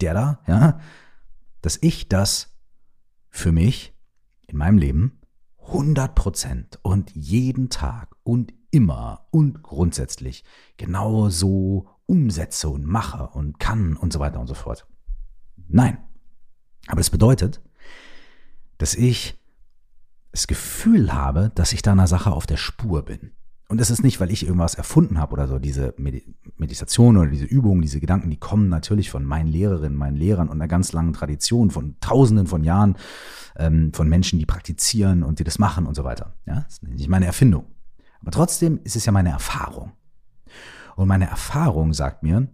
der 0.00 0.14
da, 0.14 0.40
ja, 0.46 0.80
dass 1.60 1.78
ich 1.80 2.08
das 2.08 2.56
für 3.28 3.52
mich 3.52 3.94
in 4.46 4.56
meinem 4.56 4.78
Leben 4.78 5.20
100% 5.68 6.78
und 6.82 7.10
jeden 7.14 7.70
Tag 7.70 8.16
und 8.22 8.52
immer 8.70 9.26
und 9.30 9.62
grundsätzlich 9.62 10.44
genau 10.76 11.28
so 11.28 11.88
umsetze 12.06 12.68
und 12.68 12.84
mache 12.84 13.28
und 13.28 13.58
kann 13.58 13.96
und 13.96 14.12
so 14.12 14.20
weiter 14.20 14.40
und 14.40 14.46
so 14.46 14.54
fort. 14.54 14.86
Nein. 15.68 15.98
Aber 16.86 16.98
das 16.98 17.10
bedeutet, 17.10 17.60
dass 18.78 18.94
ich 18.94 19.38
das 20.30 20.46
Gefühl 20.46 21.12
habe, 21.12 21.50
dass 21.54 21.72
ich 21.72 21.82
da 21.82 21.92
einer 21.92 22.06
Sache 22.06 22.30
auf 22.30 22.46
der 22.46 22.58
Spur 22.58 23.04
bin. 23.04 23.32
Und 23.68 23.80
das 23.80 23.90
ist 23.90 24.04
nicht, 24.04 24.20
weil 24.20 24.30
ich 24.30 24.44
irgendwas 24.44 24.76
erfunden 24.76 25.18
habe 25.18 25.32
oder 25.32 25.48
so. 25.48 25.58
Diese 25.58 25.92
Meditation 25.96 27.16
oder 27.16 27.28
diese 27.28 27.46
Übungen, 27.46 27.82
diese 27.82 27.98
Gedanken, 27.98 28.30
die 28.30 28.36
kommen 28.36 28.68
natürlich 28.68 29.10
von 29.10 29.24
meinen 29.24 29.48
Lehrerinnen, 29.48 29.98
meinen 29.98 30.16
Lehrern 30.16 30.48
und 30.48 30.54
einer 30.54 30.68
ganz 30.68 30.92
langen 30.92 31.12
Tradition 31.12 31.70
von 31.70 31.96
Tausenden 32.00 32.46
von 32.46 32.62
Jahren 32.62 32.96
ähm, 33.56 33.92
von 33.92 34.08
Menschen, 34.08 34.38
die 34.38 34.46
praktizieren 34.46 35.24
und 35.24 35.40
die 35.40 35.44
das 35.44 35.58
machen 35.58 35.86
und 35.86 35.96
so 35.96 36.04
weiter. 36.04 36.34
Ja, 36.46 36.60
das 36.62 36.74
ist 36.74 36.82
nicht 36.84 37.08
meine 37.08 37.26
Erfindung. 37.26 37.66
Aber 38.20 38.30
trotzdem 38.30 38.78
ist 38.84 38.94
es 38.94 39.04
ja 39.04 39.12
meine 39.12 39.30
Erfahrung. 39.30 39.92
Und 40.94 41.08
meine 41.08 41.28
Erfahrung 41.28 41.92
sagt 41.92 42.22
mir, 42.22 42.48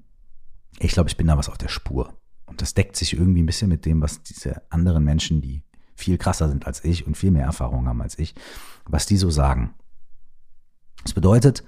ich 0.79 0.93
glaube, 0.93 1.11
ich 1.11 1.17
bin 1.17 1.27
da 1.27 1.37
was 1.37 1.49
auf 1.49 1.59
der 1.59 1.69
Spur. 1.69 2.15
Und 2.47 2.63
das 2.63 2.75
deckt 2.75 2.97
sich 2.97 3.15
irgendwie 3.17 3.43
ein 3.43 3.47
bisschen 3.47 3.69
mit 3.69 3.85
dem, 3.85 4.01
was 4.01 4.23
diese 4.23 4.63
anderen 4.71 5.05
Menschen, 5.05 5.41
die 5.43 5.63
viel 5.95 6.19
krasser 6.19 6.49
sind 6.49 6.67
als 6.67 6.85
ich 6.85 7.07
und 7.07 7.17
viel 7.17 7.31
mehr 7.31 7.45
Erfahrung 7.45 7.87
haben 7.87 8.03
als 8.03 8.19
ich, 8.19 8.35
was 8.87 9.07
die 9.07 9.17
so 9.17 9.31
sagen. 9.31 9.75
Das 11.03 11.15
bedeutet, 11.15 11.65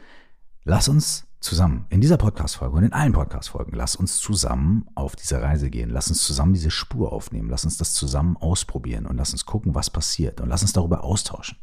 lass 0.65 0.89
uns 0.89 1.27
zusammen 1.41 1.87
in 1.91 2.01
dieser 2.01 2.17
Podcast-Folge 2.17 2.77
und 2.77 2.85
in 2.85 2.93
allen 2.93 3.13
Podcast-Folgen, 3.13 3.73
lass 3.75 3.97
uns 3.97 4.17
zusammen 4.17 4.89
auf 4.95 5.15
diese 5.15 5.43
Reise 5.43 5.69
gehen. 5.69 5.91
Lass 5.91 6.09
uns 6.09 6.25
zusammen 6.25 6.55
diese 6.55 6.71
Spur 6.71 7.13
aufnehmen. 7.13 7.51
Lass 7.51 7.65
uns 7.65 7.77
das 7.77 7.93
zusammen 7.93 8.37
ausprobieren 8.37 9.07
und 9.07 9.17
lass 9.17 9.33
uns 9.33 9.45
gucken, 9.45 9.75
was 9.75 9.91
passiert 9.91 10.41
und 10.41 10.49
lass 10.49 10.63
uns 10.63 10.73
darüber 10.73 11.05
austauschen. 11.05 11.59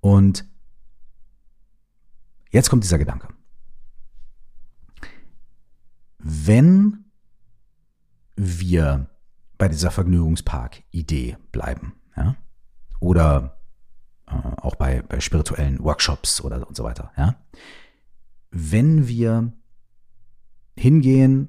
Und 0.00 0.46
jetzt 2.50 2.70
kommt 2.70 2.84
dieser 2.84 2.98
Gedanke. 2.98 3.28
Wenn 6.18 7.06
wir 8.36 9.10
bei 9.58 9.68
dieser 9.68 9.90
Vergnügungspark-Idee 9.90 11.36
bleiben, 11.50 11.94
ja, 12.16 12.36
oder 13.00 13.61
äh, 14.26 14.32
auch 14.60 14.74
bei, 14.76 15.02
bei 15.02 15.20
spirituellen 15.20 15.82
Workshops 15.82 16.40
oder 16.40 16.66
und 16.66 16.76
so 16.76 16.84
weiter, 16.84 17.12
ja, 17.16 17.36
wenn 18.50 19.08
wir 19.08 19.52
hingehen, 20.76 21.48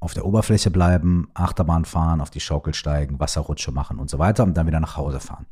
auf 0.00 0.14
der 0.14 0.24
Oberfläche 0.24 0.70
bleiben, 0.70 1.28
Achterbahn 1.34 1.84
fahren, 1.84 2.20
auf 2.20 2.30
die 2.30 2.40
Schaukel 2.40 2.72
steigen, 2.72 3.18
Wasserrutsche 3.18 3.72
machen 3.72 3.98
und 3.98 4.08
so 4.08 4.18
weiter 4.18 4.44
und 4.44 4.56
dann 4.56 4.68
wieder 4.68 4.78
nach 4.78 4.96
Hause 4.96 5.18
fahren. 5.18 5.46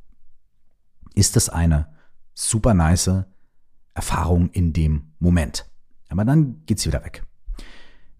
Ist 1.14 1.34
das 1.34 1.48
eine 1.48 1.88
super 2.32 2.72
nice 2.74 3.24
Erfahrung 3.94 4.50
in 4.50 4.72
dem 4.72 5.14
Moment. 5.18 5.68
Aber 6.08 6.24
dann 6.24 6.64
geht's 6.66 6.86
wieder 6.86 7.02
weg. 7.04 7.25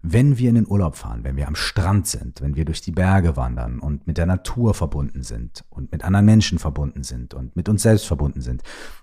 Wenn 0.01 0.37
wir 0.37 0.49
in 0.49 0.55
den 0.55 0.67
Urlaub 0.67 0.95
fahren, 0.95 1.23
wenn 1.23 1.37
wir 1.37 1.47
am 1.47 1.55
Strand 1.55 2.07
sind, 2.07 2.41
wenn 2.41 2.55
wir 2.55 2.65
durch 2.65 2.81
die 2.81 2.91
Berge 2.91 3.35
wandern 3.35 3.79
und 3.79 4.07
mit 4.07 4.17
der 4.17 4.25
Natur 4.25 4.73
verbunden 4.73 5.23
sind 5.23 5.65
und 5.69 5.91
mit 5.91 6.03
anderen 6.03 6.25
Menschen 6.25 6.59
verbunden 6.59 7.03
sind 7.03 7.33
und 7.33 7.55
mit 7.55 7.67
uns 7.67 7.81
selbst 7.81 8.05
verbunden 8.05 8.41
sind, 8.41 8.61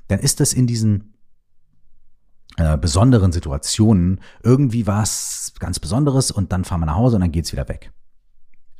dann 0.09 0.21
ist 0.21 0.41
das 0.41 0.53
in 0.53 0.67
diesen 0.67 1.15
äh, 2.57 2.79
besonderen 2.79 3.33
Situationen 3.33 4.21
irgendwie 4.43 4.87
was 4.87 5.53
ganz 5.59 5.81
Besonderes 5.81 6.31
und 6.31 6.53
dann 6.53 6.65
fahren 6.65 6.81
wir 6.81 6.87
nach 6.87 6.97
Hause 6.97 7.17
und 7.17 7.23
dann 7.23 7.33
geht's 7.33 7.53
wieder 7.53 7.69
weg. 7.69 7.93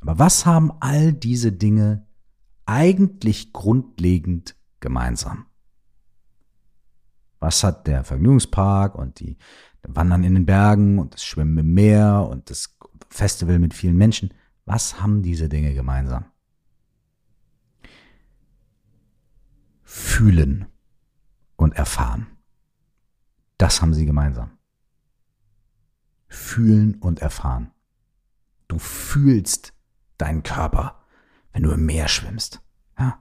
Aber 0.01 0.19
was 0.19 0.47
haben 0.47 0.71
all 0.81 1.13
diese 1.13 1.51
Dinge 1.51 2.07
eigentlich 2.67 3.53
grundlegend 3.53 4.55
gemeinsam? 4.81 5.47
Was 7.41 7.65
hat 7.65 7.87
der 7.87 8.05
Vergnügungspark 8.05 8.95
und 8.95 9.19
die 9.19 9.39
Wandern 9.87 10.25
in 10.25 10.35
den 10.35 10.47
Bergen 10.47 10.99
und 10.99 11.15
das 11.15 11.25
Schwimmen 11.25 11.59
im 11.59 11.75
Meer 11.75 12.27
und 12.31 12.51
das 12.51 12.77
Festival 13.11 13.59
mit 13.59 13.75
vielen 13.75 13.97
Menschen? 13.97 14.33
Was 14.65 15.01
haben 15.01 15.23
diese 15.23 15.49
Dinge 15.49 15.75
gemeinsam? 15.75 16.27
Fühlen 19.83 20.67
und 21.57 21.75
erfahren. 21.75 22.27
Das 23.59 23.81
haben 23.81 23.95
sie 23.95 24.07
gemeinsam. 24.07 24.51
Fühlen 26.27 26.97
und 26.97 27.21
erfahren. 27.21 27.71
Du 28.69 28.79
fühlst 28.79 29.73
deinen 30.19 30.43
Körper, 30.43 31.05
wenn 31.53 31.63
du 31.63 31.71
im 31.71 31.87
Meer 31.87 32.09
schwimmst. 32.09 32.61
Ja? 32.99 33.21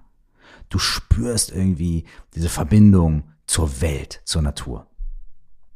Du 0.70 0.80
spürst 0.80 1.52
irgendwie 1.52 2.06
diese 2.34 2.50
Verbindung 2.50 3.32
zur 3.46 3.82
Welt, 3.82 4.22
zur 4.26 4.42
Natur. 4.42 4.90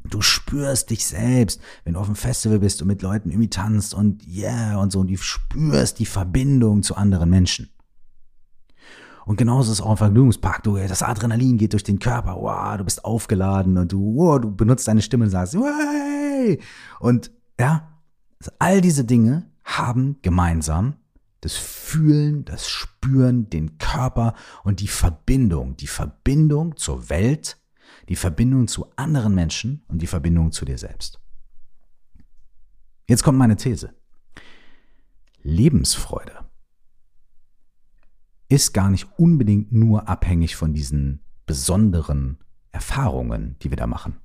Du 0.10 0.22
spürst 0.22 0.90
dich 0.90 1.06
selbst, 1.06 1.62
wenn 1.84 1.94
du 1.94 2.00
auf 2.00 2.08
einem 2.08 2.16
Festival 2.16 2.60
bist 2.60 2.82
und 2.82 2.88
mit 2.88 3.02
Leuten 3.02 3.30
irgendwie 3.30 3.50
tanzt 3.50 3.94
und 3.94 4.26
yeah 4.28 4.78
und 4.78 4.92
so 4.92 5.00
und 5.00 5.08
du 5.10 5.18
spürst 5.18 6.00
die 6.00 6.06
Verbindung 6.06 6.84
zu 6.84 6.96
anderen 6.96 7.30
Menschen. 7.30 7.70
Und 9.26 9.36
genauso 9.36 9.74
ist 9.74 9.80
es 9.80 9.86
auch 9.86 9.92
im 9.92 9.98
Vergnügungspark. 9.98 10.64
Du, 10.64 10.78
das 10.78 11.04
Adrenalin 11.04 11.58
geht 11.58 11.74
durch 11.74 11.84
den 11.84 12.00
Körper. 12.00 12.38
Wow, 12.40 12.78
du 12.78 12.86
bist 12.86 13.04
aufgeladen 13.04 13.78
und 13.78 13.92
du, 13.92 14.16
wow, 14.16 14.40
du 14.40 14.56
benutzt 14.56 14.88
deine 14.88 15.02
Stimme 15.02 15.26
und 15.26 15.32
sagst, 15.32 15.56
Way! 15.56 16.62
Und 17.02 17.32
ja, 17.60 17.90
all 18.58 18.80
diese 18.80 19.04
Dinge 19.04 19.52
haben 19.66 20.18
gemeinsam 20.22 20.96
das 21.42 21.56
Fühlen, 21.56 22.46
das 22.46 22.70
Spüren, 22.70 23.50
den 23.50 23.78
Körper 23.78 24.34
und 24.64 24.80
die 24.80 24.88
Verbindung, 24.88 25.76
die 25.78 25.88
Verbindung 25.88 26.78
zur 26.78 27.10
Welt, 27.10 27.58
die 28.10 28.16
Verbindung 28.16 28.68
zu 28.68 28.92
anderen 28.96 29.36
Menschen 29.36 29.84
und 29.88 30.02
die 30.02 30.08
Verbindung 30.08 30.52
zu 30.52 30.66
dir 30.66 30.78
selbst. 30.78 31.20
Jetzt 33.08 33.24
kommt 33.24 33.38
meine 33.38 33.56
These. 33.56 33.94
Lebensfreude 35.42 36.46
ist 38.50 38.74
gar 38.74 38.90
nicht 38.90 39.08
unbedingt 39.18 39.72
nur 39.72 40.08
abhängig 40.08 40.56
von 40.56 40.74
diesen 40.74 41.22
besonderen 41.46 42.38
Erfahrungen, 42.72 43.58
die 43.62 43.70
wir 43.70 43.78
da 43.78 43.88
machen. 43.88 44.20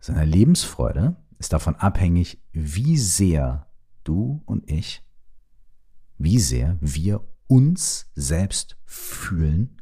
Seine 0.00 0.24
Lebensfreude 0.24 1.16
ist 1.38 1.52
davon 1.52 1.76
abhängig, 1.76 2.42
wie 2.52 2.96
sehr 2.96 3.70
du 4.04 4.42
und 4.44 4.70
ich, 4.70 5.02
wie 6.18 6.38
sehr 6.38 6.76
wir 6.80 7.26
uns 7.46 8.10
selbst 8.14 8.76
fühlen, 8.84 9.80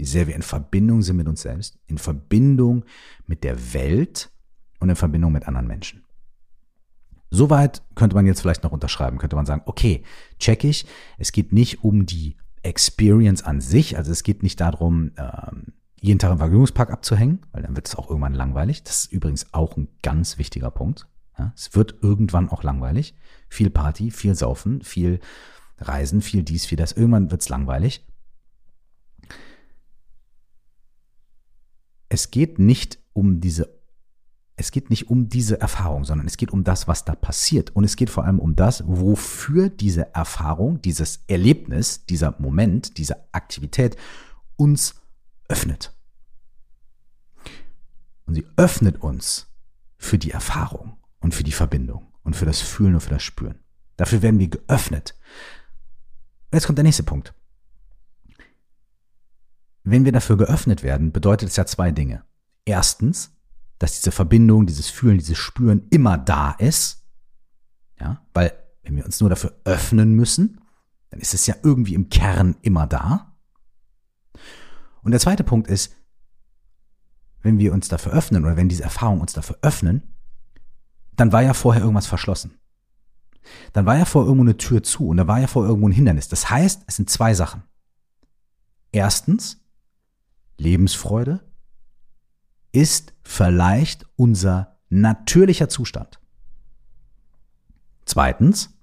wie 0.00 0.06
sehr 0.06 0.26
wir 0.26 0.34
in 0.34 0.40
Verbindung 0.40 1.02
sind 1.02 1.18
mit 1.18 1.28
uns 1.28 1.42
selbst, 1.42 1.78
in 1.86 1.98
Verbindung 1.98 2.86
mit 3.26 3.44
der 3.44 3.74
Welt 3.74 4.30
und 4.78 4.88
in 4.88 4.96
Verbindung 4.96 5.30
mit 5.30 5.46
anderen 5.46 5.66
Menschen. 5.66 6.04
Soweit 7.28 7.82
könnte 7.96 8.16
man 8.16 8.24
jetzt 8.24 8.40
vielleicht 8.40 8.62
noch 8.62 8.72
unterschreiben, 8.72 9.18
könnte 9.18 9.36
man 9.36 9.44
sagen, 9.44 9.60
okay, 9.66 10.02
check 10.38 10.64
ich, 10.64 10.86
es 11.18 11.32
geht 11.32 11.52
nicht 11.52 11.84
um 11.84 12.06
die 12.06 12.36
Experience 12.62 13.42
an 13.42 13.60
sich. 13.60 13.98
Also 13.98 14.10
es 14.10 14.22
geht 14.22 14.42
nicht 14.42 14.58
darum, 14.58 15.12
ähm, 15.18 15.74
jeden 16.00 16.18
Tag 16.18 16.32
im 16.32 16.38
Vergnügungspark 16.38 16.90
abzuhängen, 16.90 17.40
weil 17.52 17.62
dann 17.62 17.76
wird 17.76 17.86
es 17.86 17.94
auch 17.94 18.08
irgendwann 18.08 18.32
langweilig. 18.32 18.82
Das 18.82 19.04
ist 19.04 19.12
übrigens 19.12 19.52
auch 19.52 19.76
ein 19.76 19.88
ganz 20.02 20.38
wichtiger 20.38 20.70
Punkt. 20.70 21.06
Es 21.54 21.74
wird 21.74 21.96
irgendwann 22.00 22.48
auch 22.48 22.62
langweilig. 22.62 23.14
Viel 23.50 23.68
Party, 23.68 24.10
viel 24.10 24.34
Saufen, 24.34 24.82
viel 24.82 25.20
Reisen, 25.78 26.22
viel 26.22 26.42
dies, 26.42 26.64
viel 26.64 26.76
das. 26.76 26.92
Irgendwann 26.92 27.30
wird 27.30 27.42
es 27.42 27.50
langweilig. 27.50 28.06
Es 32.10 32.30
geht 32.30 32.58
nicht 32.58 32.98
um 33.14 33.40
diese 33.40 33.80
es 34.60 34.72
geht 34.72 34.90
nicht 34.90 35.08
um 35.08 35.30
diese 35.30 35.58
Erfahrung, 35.58 36.04
sondern 36.04 36.26
es 36.26 36.36
geht 36.36 36.50
um 36.50 36.64
das, 36.64 36.86
was 36.86 37.06
da 37.06 37.14
passiert. 37.14 37.74
Und 37.74 37.84
es 37.84 37.96
geht 37.96 38.10
vor 38.10 38.26
allem 38.26 38.38
um 38.38 38.56
das, 38.56 38.86
wofür 38.86 39.70
diese 39.70 40.14
Erfahrung, 40.14 40.82
dieses 40.82 41.24
Erlebnis, 41.28 42.04
dieser 42.04 42.34
Moment, 42.38 42.98
diese 42.98 43.16
Aktivität 43.32 43.96
uns 44.56 45.00
öffnet. 45.48 45.94
Und 48.26 48.34
sie 48.34 48.44
öffnet 48.56 49.00
uns 49.00 49.46
für 49.96 50.18
die 50.18 50.30
Erfahrung 50.30 50.98
und 51.20 51.34
für 51.34 51.42
die 51.42 51.52
Verbindung 51.52 52.08
und 52.22 52.36
für 52.36 52.44
das 52.44 52.60
Fühlen 52.60 52.94
und 52.94 53.00
für 53.00 53.10
das 53.10 53.22
Spüren. 53.22 53.58
Dafür 53.96 54.20
werden 54.20 54.38
wir 54.38 54.48
geöffnet. 54.48 55.14
Jetzt 56.52 56.66
kommt 56.66 56.76
der 56.76 56.84
nächste 56.84 57.02
Punkt. 57.02 57.32
Wenn 59.82 60.04
wir 60.04 60.12
dafür 60.12 60.36
geöffnet 60.36 60.82
werden, 60.82 61.12
bedeutet 61.12 61.48
es 61.48 61.56
ja 61.56 61.66
zwei 61.66 61.90
Dinge. 61.90 62.24
Erstens, 62.64 63.32
dass 63.78 63.96
diese 63.96 64.12
Verbindung, 64.12 64.66
dieses 64.66 64.90
Fühlen, 64.90 65.18
dieses 65.18 65.38
Spüren 65.38 65.86
immer 65.90 66.18
da 66.18 66.52
ist. 66.52 67.06
Ja, 67.98 68.22
weil 68.34 68.52
wenn 68.82 68.96
wir 68.96 69.04
uns 69.04 69.20
nur 69.20 69.30
dafür 69.30 69.54
öffnen 69.64 70.12
müssen, 70.12 70.60
dann 71.10 71.20
ist 71.20 71.34
es 71.34 71.46
ja 71.46 71.54
irgendwie 71.62 71.94
im 71.94 72.08
Kern 72.08 72.56
immer 72.62 72.86
da. 72.86 73.36
Und 75.02 75.12
der 75.12 75.20
zweite 75.20 75.44
Punkt 75.44 75.68
ist, 75.68 75.96
wenn 77.42 77.58
wir 77.58 77.72
uns 77.72 77.88
dafür 77.88 78.12
öffnen 78.12 78.44
oder 78.44 78.56
wenn 78.56 78.68
diese 78.68 78.82
Erfahrungen 78.82 79.22
uns 79.22 79.32
dafür 79.32 79.58
öffnen, 79.62 80.14
dann 81.16 81.32
war 81.32 81.42
ja 81.42 81.54
vorher 81.54 81.82
irgendwas 81.82 82.06
verschlossen. 82.06 82.58
Dann 83.72 83.86
war 83.86 83.96
ja 83.96 84.04
vorher 84.04 84.28
irgendwo 84.28 84.44
eine 84.44 84.58
Tür 84.58 84.82
zu 84.82 85.08
und 85.08 85.16
da 85.16 85.26
war 85.26 85.40
ja 85.40 85.46
vorher 85.46 85.70
irgendwo 85.70 85.88
ein 85.88 85.92
Hindernis. 85.92 86.28
Das 86.28 86.50
heißt, 86.50 86.84
es 86.86 86.96
sind 86.96 87.08
zwei 87.08 87.34
Sachen. 87.34 87.62
Erstens, 88.92 89.64
Lebensfreude 90.60 91.40
ist 92.70 93.14
vielleicht 93.22 94.06
unser 94.16 94.78
natürlicher 94.90 95.68
Zustand. 95.68 96.20
Zweitens, 98.04 98.78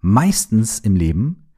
meistens 0.00 0.80
im 0.80 0.96
Leben 0.96 1.52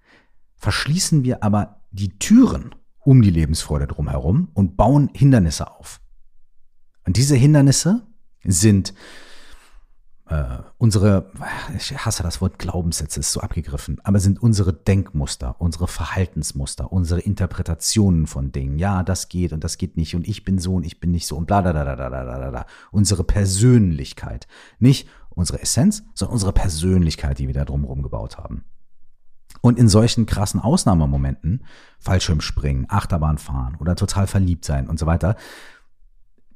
verschließen 0.56 1.25
wir 1.25 1.42
aber 1.42 1.82
die 1.90 2.18
Türen 2.18 2.75
um 2.99 3.22
die 3.22 3.30
Lebensfreude 3.30 3.87
drumherum 3.87 4.50
und 4.52 4.76
bauen 4.76 5.11
Hindernisse 5.14 5.70
auf. 5.70 6.00
Und 7.04 7.16
diese 7.16 7.34
Hindernisse 7.34 8.06
sind 8.44 8.92
äh, 10.33 10.62
unsere, 10.79 11.31
ich 11.77 11.95
hasse 11.95 12.23
das 12.23 12.41
Wort 12.41 12.59
Glaubenssätze, 12.59 13.21
ist 13.21 13.33
so 13.33 13.41
abgegriffen, 13.41 14.01
aber 14.03 14.19
sind 14.19 14.43
unsere 14.43 14.73
Denkmuster, 14.73 15.57
unsere 15.59 15.89
Verhaltensmuster, 15.89 16.91
unsere 16.91 17.21
Interpretationen 17.21 18.27
von 18.27 18.51
Dingen. 18.51 18.79
Ja, 18.79 19.03
das 19.03 19.29
geht 19.29 19.53
und 19.53 19.62
das 19.62 19.77
geht 19.77 19.97
nicht 19.97 20.15
und 20.15 20.27
ich 20.27 20.45
bin 20.45 20.59
so 20.59 20.77
und 20.77 20.87
ich 20.87 21.01
bin 21.01 21.11
nicht 21.11 21.27
so 21.27 21.37
und 21.37 21.47
bla 21.47 21.61
bla 21.61 21.73
bla 21.73 21.85
bla 21.85 22.09
bla 22.09 22.23
bla 22.25 22.51
bla. 22.51 22.67
Unsere 22.91 23.25
Persönlichkeit. 23.25 24.47
Nicht 24.79 25.07
unsere 25.31 25.61
Essenz, 25.61 26.03
sondern 26.15 26.33
unsere 26.35 26.53
Persönlichkeit, 26.53 27.39
die 27.39 27.47
wir 27.47 27.55
da 27.55 27.65
drumherum 27.65 28.03
gebaut 28.03 28.39
haben. 28.39 28.65
Und 29.61 29.79
in 29.79 29.89
solchen 29.89 30.27
krassen 30.27 30.61
Ausnahmemomenten, 30.61 31.65
Fallschirmspringen, 31.99 32.87
Achterbahn 32.89 33.39
fahren 33.39 33.77
oder 33.79 33.97
total 33.97 34.27
verliebt 34.27 34.65
sein 34.65 34.89
und 34.89 34.99
so 34.99 35.07
weiter, 35.07 35.37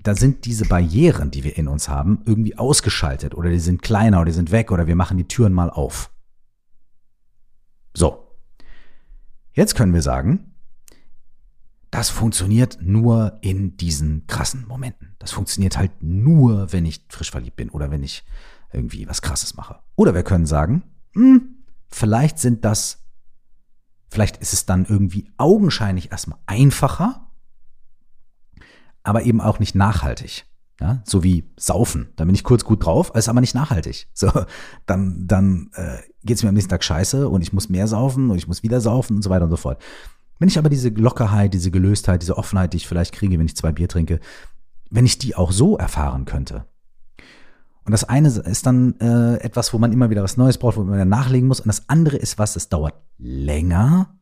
da 0.06 0.14
sind 0.14 0.44
diese 0.44 0.66
Barrieren, 0.66 1.32
die 1.32 1.42
wir 1.42 1.58
in 1.58 1.66
uns 1.66 1.88
haben, 1.88 2.22
irgendwie 2.26 2.56
ausgeschaltet 2.56 3.34
oder 3.34 3.50
die 3.50 3.58
sind 3.58 3.82
kleiner 3.82 4.18
oder 4.18 4.26
die 4.26 4.36
sind 4.36 4.52
weg 4.52 4.70
oder 4.70 4.86
wir 4.86 4.94
machen 4.94 5.16
die 5.16 5.26
Türen 5.26 5.52
mal 5.52 5.68
auf. 5.68 6.12
So. 7.92 8.22
Jetzt 9.52 9.74
können 9.74 9.94
wir 9.94 10.02
sagen, 10.02 10.54
das 11.90 12.10
funktioniert 12.10 12.78
nur 12.80 13.38
in 13.40 13.76
diesen 13.78 14.28
krassen 14.28 14.68
Momenten. 14.68 15.16
Das 15.18 15.32
funktioniert 15.32 15.76
halt 15.76 15.90
nur, 16.00 16.72
wenn 16.72 16.86
ich 16.86 17.04
frisch 17.08 17.32
verliebt 17.32 17.56
bin 17.56 17.70
oder 17.70 17.90
wenn 17.90 18.04
ich 18.04 18.24
irgendwie 18.72 19.08
was 19.08 19.22
Krasses 19.22 19.56
mache. 19.56 19.80
Oder 19.96 20.14
wir 20.14 20.22
können 20.22 20.46
sagen, 20.46 20.84
hm, 21.14 21.64
vielleicht 21.88 22.38
sind 22.38 22.64
das, 22.64 23.04
vielleicht 24.08 24.36
ist 24.36 24.52
es 24.52 24.66
dann 24.66 24.84
irgendwie 24.84 25.32
augenscheinlich 25.36 26.12
erstmal 26.12 26.38
einfacher, 26.46 27.25
aber 29.06 29.22
eben 29.22 29.40
auch 29.40 29.58
nicht 29.58 29.74
nachhaltig. 29.74 30.44
Ja, 30.80 31.00
so 31.04 31.22
wie 31.22 31.48
Saufen. 31.56 32.08
Da 32.16 32.26
bin 32.26 32.34
ich 32.34 32.44
kurz 32.44 32.64
gut 32.64 32.84
drauf, 32.84 33.10
ist 33.14 33.30
aber 33.30 33.40
nicht 33.40 33.54
nachhaltig. 33.54 34.08
So, 34.14 34.30
dann, 34.84 35.26
dann 35.26 35.70
äh, 35.74 35.98
geht 36.22 36.36
es 36.36 36.42
mir 36.42 36.50
am 36.50 36.54
nächsten 36.54 36.70
Tag 36.70 36.84
scheiße 36.84 37.28
und 37.28 37.40
ich 37.40 37.52
muss 37.52 37.68
mehr 37.68 37.86
saufen 37.86 38.30
und 38.30 38.36
ich 38.36 38.46
muss 38.46 38.62
wieder 38.62 38.80
saufen 38.80 39.16
und 39.16 39.22
so 39.22 39.30
weiter 39.30 39.44
und 39.44 39.50
so 39.50 39.56
fort. 39.56 39.80
Wenn 40.38 40.48
ich 40.48 40.58
aber 40.58 40.68
diese 40.68 40.90
Lockerheit, 40.90 41.54
diese 41.54 41.70
Gelöstheit, 41.70 42.20
diese 42.20 42.36
Offenheit, 42.36 42.74
die 42.74 42.78
ich 42.78 42.86
vielleicht 42.86 43.14
kriege, 43.14 43.38
wenn 43.38 43.46
ich 43.46 43.56
zwei 43.56 43.72
Bier 43.72 43.88
trinke, 43.88 44.20
wenn 44.90 45.06
ich 45.06 45.18
die 45.18 45.34
auch 45.34 45.50
so 45.50 45.78
erfahren 45.78 46.26
könnte. 46.26 46.66
Und 47.84 47.92
das 47.92 48.04
eine 48.04 48.28
ist 48.28 48.66
dann 48.66 48.98
äh, 49.00 49.36
etwas, 49.36 49.72
wo 49.72 49.78
man 49.78 49.92
immer 49.92 50.10
wieder 50.10 50.22
was 50.22 50.36
Neues 50.36 50.58
braucht, 50.58 50.76
wo 50.76 50.82
man 50.82 50.94
wieder 50.94 51.04
nachlegen 51.04 51.48
muss. 51.48 51.60
Und 51.60 51.68
das 51.68 51.88
andere 51.88 52.16
ist 52.16 52.38
was, 52.38 52.56
es 52.56 52.68
dauert 52.68 52.94
länger 53.16 54.15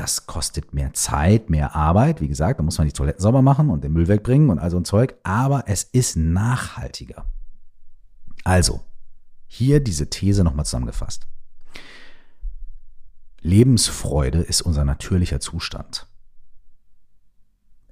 das 0.00 0.24
kostet 0.24 0.72
mehr 0.72 0.94
Zeit, 0.94 1.50
mehr 1.50 1.76
Arbeit. 1.76 2.22
Wie 2.22 2.28
gesagt, 2.28 2.58
da 2.58 2.62
muss 2.62 2.78
man 2.78 2.86
die 2.86 2.92
Toiletten 2.94 3.20
sauber 3.20 3.42
machen 3.42 3.68
und 3.68 3.84
den 3.84 3.92
Müll 3.92 4.08
wegbringen 4.08 4.48
und 4.48 4.58
all 4.58 4.70
so 4.70 4.78
ein 4.78 4.86
Zeug. 4.86 5.14
Aber 5.24 5.64
es 5.66 5.82
ist 5.82 6.16
nachhaltiger. 6.16 7.26
Also, 8.42 8.80
hier 9.46 9.80
diese 9.80 10.08
These 10.08 10.42
nochmal 10.42 10.64
zusammengefasst. 10.64 11.26
Lebensfreude 13.42 14.38
ist 14.40 14.62
unser 14.62 14.86
natürlicher 14.86 15.38
Zustand. 15.38 16.06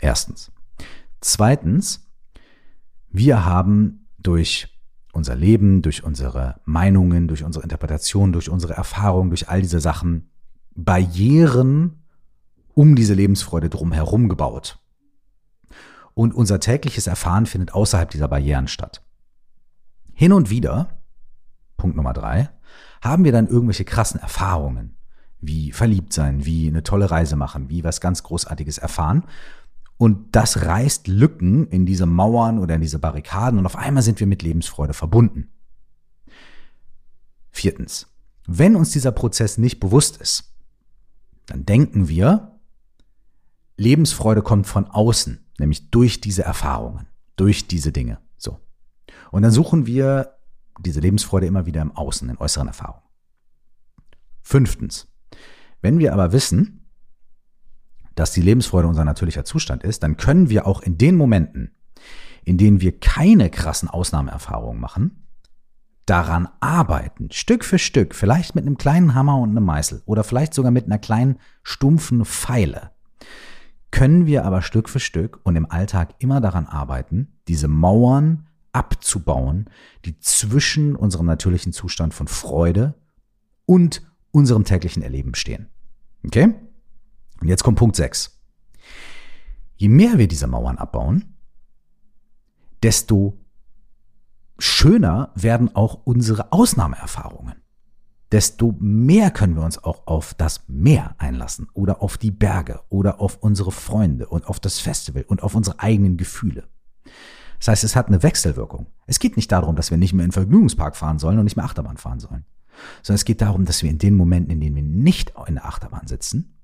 Erstens. 0.01 0.51
Zweitens, 1.21 2.09
wir 3.11 3.45
haben 3.45 4.09
durch 4.19 4.75
unser 5.13 5.37
Leben, 5.37 5.83
durch 5.83 6.05
unsere 6.05 6.61
Meinungen, 6.65 7.29
durch 7.29 7.45
unsere 7.45 7.65
Interpretation, 7.65 8.33
durch 8.33 8.49
unsere 8.49 8.73
Erfahrungen, 8.73 9.29
durch 9.29 9.51
all 9.51 9.61
diese 9.61 9.81
Sachen 9.81 10.31
Barrieren 10.75 11.98
um 12.79 12.95
diese 12.95 13.15
Lebensfreude 13.15 13.71
drumherum 13.71 14.29
gebaut. 14.29 14.79
Und 16.15 16.33
unser 16.33 16.61
tägliches 16.61 17.09
Erfahren 17.09 17.45
findet 17.45 17.75
außerhalb 17.75 18.09
dieser 18.09 18.29
Barrieren 18.29 18.69
statt. 18.69 19.03
Hin 20.15 20.33
und 20.33 20.49
wieder, 20.49 21.01
Punkt 21.77 21.97
Nummer 21.97 22.13
drei, 22.13 22.51
haben 23.03 23.25
wir 23.25 23.33
dann 23.33 23.49
irgendwelche 23.49 23.85
krassen 23.85 24.21
Erfahrungen, 24.21 24.95
wie 25.41 25.73
verliebt 25.73 26.13
sein, 26.13 26.45
wie 26.45 26.69
eine 26.69 26.85
tolle 26.85 27.11
Reise 27.11 27.35
machen, 27.35 27.69
wie 27.69 27.83
was 27.83 28.01
ganz 28.01 28.23
Großartiges 28.23 28.79
erfahren. 28.79 29.25
Und 29.97 30.37
das 30.37 30.63
reißt 30.63 31.09
Lücken 31.09 31.67
in 31.67 31.85
diese 31.85 32.07
Mauern 32.07 32.61
oder 32.61 32.77
in 32.77 32.81
diese 32.81 33.01
Barrikaden 33.01 33.59
und 33.59 33.67
auf 33.67 33.75
einmal 33.75 34.05
sind 34.05 34.21
wir 34.21 34.29
mit 34.29 34.43
Lebensfreude 34.43 34.95
verbunden. 34.95 35.49
Viertens. 37.51 38.07
Wenn 38.47 38.77
uns 38.77 38.93
dieser 38.93 39.11
Prozess 39.11 39.59
nicht 39.59 39.81
bewusst 39.81 40.19
ist, 40.19 40.55
dann 41.47 41.67
denken 41.67 42.09
wir, 42.09 42.58
Lebensfreude 43.79 44.43
kommt 44.43 44.67
von 44.67 44.87
außen, 44.87 45.47
nämlich 45.59 45.91
durch 45.91 46.21
diese 46.21 46.43
Erfahrungen, 46.43 47.07
durch 47.37 47.69
diese 47.69 47.93
Dinge. 47.93 48.19
So. 48.37 48.59
Und 49.31 49.43
dann 49.43 49.53
suchen 49.53 49.87
wir 49.87 50.35
diese 50.81 51.01
Lebensfreude 51.01 51.47
immer 51.47 51.65
wieder 51.65 51.81
im 51.81 51.97
Außen, 51.97 52.29
in 52.29 52.37
äußeren 52.37 52.69
Erfahrungen. 52.69 53.05
Fünftens. 54.43 55.09
Wenn 55.81 55.99
wir 55.99 56.13
aber 56.13 56.33
wissen, 56.33 56.91
dass 58.17 58.33
die 58.33 58.43
Lebensfreude 58.43 58.89
unser 58.89 59.05
natürlicher 59.05 59.45
Zustand 59.45 59.85
ist, 59.85 60.03
dann 60.03 60.17
können 60.17 60.51
wir 60.51 60.67
auch 60.67 60.83
in 60.83 60.99
den 60.99 61.15
Momenten, 61.15 61.77
in 62.45 62.59
denen 62.59 62.81
wir 62.81 62.99
keine 62.99 63.49
krassen 63.49 63.89
Ausnahmeerfahrungen 63.89 64.81
machen, 64.81 65.29
daran 66.05 66.49
arbeiten, 66.59 67.31
Stück 67.31 67.65
für 67.65 67.79
Stück, 67.79 68.15
vielleicht 68.15 68.55
mit 68.55 68.67
einem 68.67 68.79
kleinen 68.79 69.15
Hammer 69.15 69.37
und 69.39 69.51
einem 69.51 69.65
Meißel 69.65 70.03
oder 70.07 70.25
vielleicht 70.25 70.55
sogar 70.55 70.73
mit 70.73 70.87
einer 70.87 70.99
kleinen 70.99 71.39
stumpfen 71.63 72.25
Pfeile, 72.25 72.91
können 73.91 74.27
wir 74.27 74.45
aber 74.45 74.63
Stück 74.63 74.89
für 74.89 75.01
Stück 75.01 75.41
und 75.45 75.57
im 75.57 75.71
Alltag 75.71 76.15
immer 76.19 76.41
daran 76.41 76.67
arbeiten, 76.67 77.39
diese 77.49 77.69
Mauern 77.69 78.47
abzubauen, 78.73 79.71
die 80.05 80.19
zwischen 80.19 80.95
unserem 80.95 81.27
natürlichen 81.27 81.73
Zustand 81.73 82.15
von 82.15 82.29
Freude 82.29 82.95
und 83.67 84.03
unserem 84.31 84.65
täglichen 84.65 85.03
Erleben 85.03 85.35
stehen. 85.35 85.69
Okay? 86.25 86.55
Und 87.41 87.49
jetzt 87.49 87.65
kommt 87.65 87.79
Punkt 87.79 87.97
6. 87.97 88.39
Je 89.77 89.89
mehr 89.89 90.19
wir 90.19 90.29
diese 90.29 90.47
Mauern 90.47 90.79
abbauen, 90.79 91.37
desto 92.83 93.39
schöner 94.59 95.33
werden 95.35 95.75
auch 95.75 96.01
unsere 96.05 96.53
Ausnahmeerfahrungen. 96.53 97.63
Desto 98.31 98.75
mehr 98.79 99.31
können 99.31 99.57
wir 99.57 99.63
uns 99.63 99.83
auch 99.83 100.07
auf 100.07 100.35
das 100.35 100.63
Meer 100.69 101.15
einlassen 101.19 101.69
oder 101.73 102.03
auf 102.03 102.19
die 102.19 102.31
Berge 102.31 102.81
oder 102.91 103.21
auf 103.21 103.39
unsere 103.41 103.73
Freunde 103.73 104.29
und 104.29 104.47
auf 104.47 104.61
das 104.61 104.81
Festival 104.81 105.25
und 105.27 105.43
auf 105.43 105.55
unsere 105.55 105.81
eigenen 105.81 106.17
Gefühle. 106.17 106.69
Das 107.59 107.69
heißt, 107.69 107.85
es 107.85 107.97
hat 107.97 108.09
eine 108.09 108.23
Wechselwirkung. 108.23 108.87
Es 109.07 109.19
geht 109.19 109.37
nicht 109.37 109.51
darum, 109.51 109.77
dass 109.77 109.91
wir 109.91 109.99
nicht 109.99 110.13
mehr 110.13 110.25
in 110.25 110.29
den 110.29 110.35
Vergnügungspark 110.35 110.95
fahren 110.95 111.19
sollen 111.19 111.39
und 111.39 111.45
nicht 111.45 111.57
mehr 111.57 111.65
Achterbahn 111.65 111.97
fahren 111.97 112.21
sollen, 112.21 112.45
sondern 113.03 113.17
es 113.17 113.25
geht 113.25 113.41
darum, 113.41 113.65
dass 113.65 113.83
wir 113.83 113.91
in 113.91 113.99
den 113.99 114.15
Momenten, 114.15 114.53
in 114.53 114.61
denen 114.61 114.77
wir 114.77 114.83
nicht 114.83 115.33
in 115.47 115.55
der 115.55 115.65
Achterbahn 115.65 116.07
sitzen, 116.07 116.59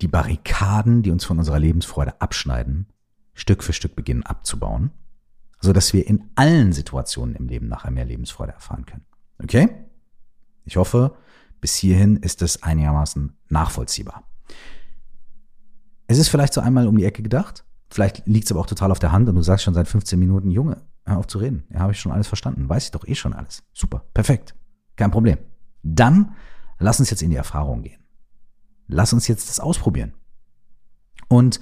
die 0.00 0.08
Barrikaden, 0.08 1.02
die 1.02 1.12
uns 1.12 1.24
von 1.24 1.38
unserer 1.38 1.60
Lebensfreude 1.60 2.20
abschneiden, 2.20 2.88
Stück 3.32 3.62
für 3.62 3.72
Stück 3.72 3.94
beginnen 3.96 4.24
abzubauen 4.24 4.90
so 5.64 5.72
dass 5.72 5.92
wir 5.92 6.06
in 6.06 6.30
allen 6.34 6.72
Situationen 6.72 7.34
im 7.34 7.48
Leben 7.48 7.68
nachher 7.68 7.90
mehr 7.90 8.04
Lebensfreude 8.04 8.52
erfahren 8.52 8.84
können. 8.84 9.04
Okay? 9.42 9.68
Ich 10.64 10.76
hoffe, 10.76 11.16
bis 11.60 11.76
hierhin 11.76 12.16
ist 12.16 12.42
es 12.42 12.62
einigermaßen 12.62 13.36
nachvollziehbar. 13.48 14.24
Es 16.06 16.18
ist 16.18 16.28
vielleicht 16.28 16.52
so 16.52 16.60
einmal 16.60 16.86
um 16.86 16.96
die 16.96 17.04
Ecke 17.04 17.22
gedacht. 17.22 17.64
Vielleicht 17.90 18.26
liegt 18.26 18.46
es 18.46 18.52
aber 18.52 18.60
auch 18.60 18.66
total 18.66 18.90
auf 18.90 18.98
der 18.98 19.12
Hand 19.12 19.28
und 19.28 19.36
du 19.36 19.42
sagst 19.42 19.64
schon 19.64 19.74
seit 19.74 19.88
15 19.88 20.18
Minuten, 20.18 20.50
Junge, 20.50 20.82
hör 21.04 21.18
auf 21.18 21.26
zu 21.26 21.38
reden. 21.38 21.64
Ja, 21.70 21.80
habe 21.80 21.92
ich 21.92 22.00
schon 22.00 22.12
alles 22.12 22.26
verstanden. 22.26 22.68
Weiß 22.68 22.84
ich 22.84 22.90
doch 22.90 23.06
eh 23.06 23.14
schon 23.14 23.32
alles. 23.32 23.62
Super, 23.72 24.04
perfekt. 24.14 24.54
Kein 24.96 25.10
Problem. 25.10 25.38
Dann 25.82 26.34
lass 26.78 27.00
uns 27.00 27.10
jetzt 27.10 27.22
in 27.22 27.30
die 27.30 27.36
Erfahrung 27.36 27.82
gehen. 27.82 28.00
Lass 28.86 29.12
uns 29.12 29.28
jetzt 29.28 29.48
das 29.48 29.60
ausprobieren. 29.60 30.12
Und 31.28 31.60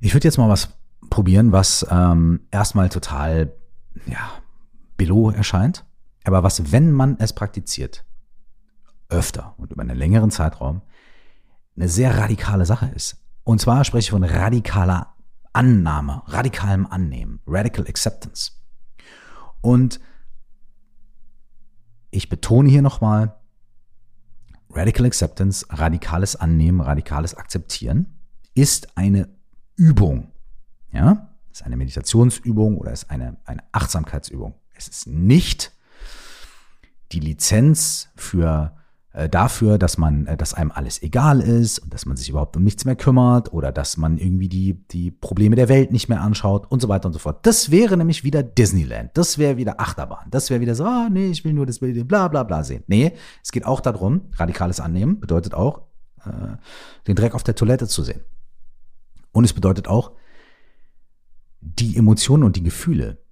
ich 0.00 0.14
würde 0.14 0.28
jetzt 0.28 0.38
mal 0.38 0.48
was 0.48 0.68
probieren, 1.10 1.52
was 1.52 1.86
ähm, 1.90 2.40
erstmal 2.50 2.88
total, 2.88 3.52
ja, 4.06 4.30
below 4.96 5.30
erscheint. 5.30 5.84
Aber 6.24 6.42
was, 6.42 6.72
wenn 6.72 6.90
man 6.92 7.16
es 7.18 7.32
praktiziert, 7.32 8.04
öfter 9.08 9.54
und 9.58 9.70
über 9.70 9.82
einen 9.82 9.96
längeren 9.96 10.30
Zeitraum, 10.30 10.82
eine 11.76 11.88
sehr 11.88 12.16
radikale 12.16 12.66
Sache 12.66 12.86
ist. 12.94 13.16
Und 13.44 13.60
zwar 13.60 13.84
spreche 13.84 14.06
ich 14.06 14.10
von 14.10 14.24
radikaler 14.24 15.14
Annahme, 15.52 16.22
radikalem 16.26 16.86
Annehmen, 16.86 17.40
Radical 17.46 17.86
Acceptance. 17.86 18.52
Und 19.60 20.00
ich 22.10 22.28
betone 22.28 22.68
hier 22.68 22.82
nochmal, 22.82 23.36
Radical 24.70 25.06
Acceptance, 25.06 25.66
radikales 25.68 26.34
Annehmen, 26.36 26.80
radikales 26.80 27.34
Akzeptieren 27.34 28.18
ist 28.54 28.96
eine 28.96 29.28
Übung. 29.76 30.32
Ja, 30.92 31.34
ist 31.52 31.64
eine 31.64 31.76
Meditationsübung 31.76 32.78
oder 32.78 32.92
ist 32.92 33.10
eine, 33.10 33.36
eine 33.44 33.62
Achtsamkeitsübung. 33.72 34.54
Es 34.74 34.88
ist 34.88 35.06
nicht 35.06 35.72
die 37.14 37.20
Lizenz 37.20 38.08
für 38.16 38.74
äh, 39.14 39.28
dafür, 39.28 39.78
dass 39.78 39.96
man, 39.96 40.26
äh, 40.26 40.36
dass 40.36 40.54
einem 40.54 40.72
alles 40.72 41.00
egal 41.00 41.40
ist 41.40 41.78
und 41.78 41.94
dass 41.94 42.04
man 42.04 42.16
sich 42.16 42.28
überhaupt 42.28 42.56
um 42.56 42.64
nichts 42.64 42.84
mehr 42.84 42.96
kümmert 42.96 43.52
oder 43.52 43.70
dass 43.70 43.96
man 43.96 44.18
irgendwie 44.18 44.48
die, 44.48 44.84
die 44.88 45.12
Probleme 45.12 45.54
der 45.54 45.68
Welt 45.68 45.92
nicht 45.92 46.08
mehr 46.08 46.20
anschaut 46.20 46.70
und 46.70 46.82
so 46.82 46.88
weiter 46.88 47.06
und 47.06 47.12
so 47.12 47.20
fort. 47.20 47.46
Das 47.46 47.70
wäre 47.70 47.96
nämlich 47.96 48.24
wieder 48.24 48.42
Disneyland. 48.42 49.12
Das 49.14 49.38
wäre 49.38 49.56
wieder 49.56 49.80
Achterbahn. 49.80 50.28
Das 50.30 50.50
wäre 50.50 50.60
wieder 50.60 50.74
so, 50.74 50.84
ah, 50.84 51.08
nee, 51.10 51.28
ich 51.28 51.44
will 51.44 51.52
nur 51.52 51.64
das 51.64 51.78
Bild, 51.78 52.08
bla, 52.08 52.26
bla, 52.26 52.42
bla 52.42 52.64
sehen. 52.64 52.82
Nee, 52.88 53.12
es 53.42 53.52
geht 53.52 53.64
auch 53.64 53.80
darum, 53.80 54.22
radikales 54.34 54.80
Annehmen 54.80 55.20
bedeutet 55.20 55.54
auch, 55.54 55.82
äh, 56.24 56.56
den 57.06 57.14
Dreck 57.14 57.34
auf 57.34 57.44
der 57.44 57.54
Toilette 57.54 57.86
zu 57.86 58.02
sehen. 58.02 58.20
Und 59.30 59.44
es 59.44 59.52
bedeutet 59.52 59.86
auch, 59.86 60.12
die 61.60 61.96
Emotionen 61.96 62.42
und 62.42 62.56
die 62.56 62.64
Gefühle, 62.64 63.22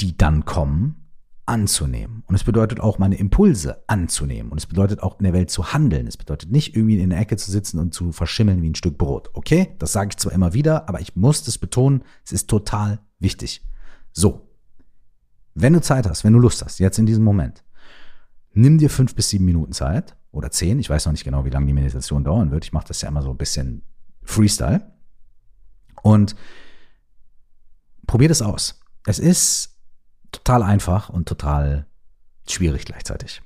die 0.00 0.18
dann 0.18 0.44
kommen, 0.44 1.07
anzunehmen. 1.48 2.22
Und 2.26 2.34
es 2.34 2.44
bedeutet 2.44 2.78
auch, 2.80 2.98
meine 2.98 3.16
Impulse 3.16 3.82
anzunehmen. 3.86 4.52
Und 4.52 4.58
es 4.58 4.66
bedeutet 4.66 5.02
auch, 5.02 5.18
in 5.18 5.24
der 5.24 5.32
Welt 5.32 5.50
zu 5.50 5.72
handeln. 5.72 6.06
Es 6.06 6.16
bedeutet 6.16 6.50
nicht, 6.50 6.76
irgendwie 6.76 7.00
in 7.00 7.10
der 7.10 7.18
Ecke 7.18 7.36
zu 7.36 7.50
sitzen 7.50 7.78
und 7.78 7.94
zu 7.94 8.12
verschimmeln 8.12 8.62
wie 8.62 8.68
ein 8.68 8.74
Stück 8.74 8.98
Brot. 8.98 9.30
Okay? 9.32 9.74
Das 9.78 9.92
sage 9.92 10.10
ich 10.10 10.18
zwar 10.18 10.32
immer 10.32 10.52
wieder, 10.52 10.88
aber 10.88 11.00
ich 11.00 11.16
muss 11.16 11.46
es 11.48 11.56
betonen, 11.56 12.04
es 12.24 12.32
ist 12.32 12.50
total 12.50 13.00
wichtig. 13.18 13.64
So. 14.12 14.48
Wenn 15.54 15.72
du 15.72 15.80
Zeit 15.80 16.06
hast, 16.06 16.22
wenn 16.22 16.34
du 16.34 16.38
Lust 16.38 16.62
hast, 16.64 16.78
jetzt 16.78 16.98
in 16.98 17.06
diesem 17.06 17.24
Moment, 17.24 17.64
nimm 18.52 18.78
dir 18.78 18.90
fünf 18.90 19.14
bis 19.14 19.30
sieben 19.30 19.46
Minuten 19.46 19.72
Zeit 19.72 20.16
oder 20.30 20.50
zehn. 20.50 20.78
Ich 20.78 20.90
weiß 20.90 21.06
noch 21.06 21.12
nicht 21.12 21.24
genau, 21.24 21.44
wie 21.44 21.50
lange 21.50 21.66
die 21.66 21.72
Meditation 21.72 22.24
dauern 22.24 22.50
wird. 22.50 22.64
Ich 22.64 22.72
mache 22.72 22.88
das 22.88 23.00
ja 23.00 23.08
immer 23.08 23.22
so 23.22 23.30
ein 23.30 23.38
bisschen 23.38 23.82
Freestyle. 24.22 24.92
Und 26.02 26.36
probier 28.06 28.28
das 28.28 28.42
aus. 28.42 28.80
Es 29.06 29.18
ist 29.18 29.77
total 30.32 30.62
einfach 30.62 31.08
und 31.08 31.28
total 31.28 31.86
schwierig 32.46 32.84
gleichzeitig. 32.84 33.42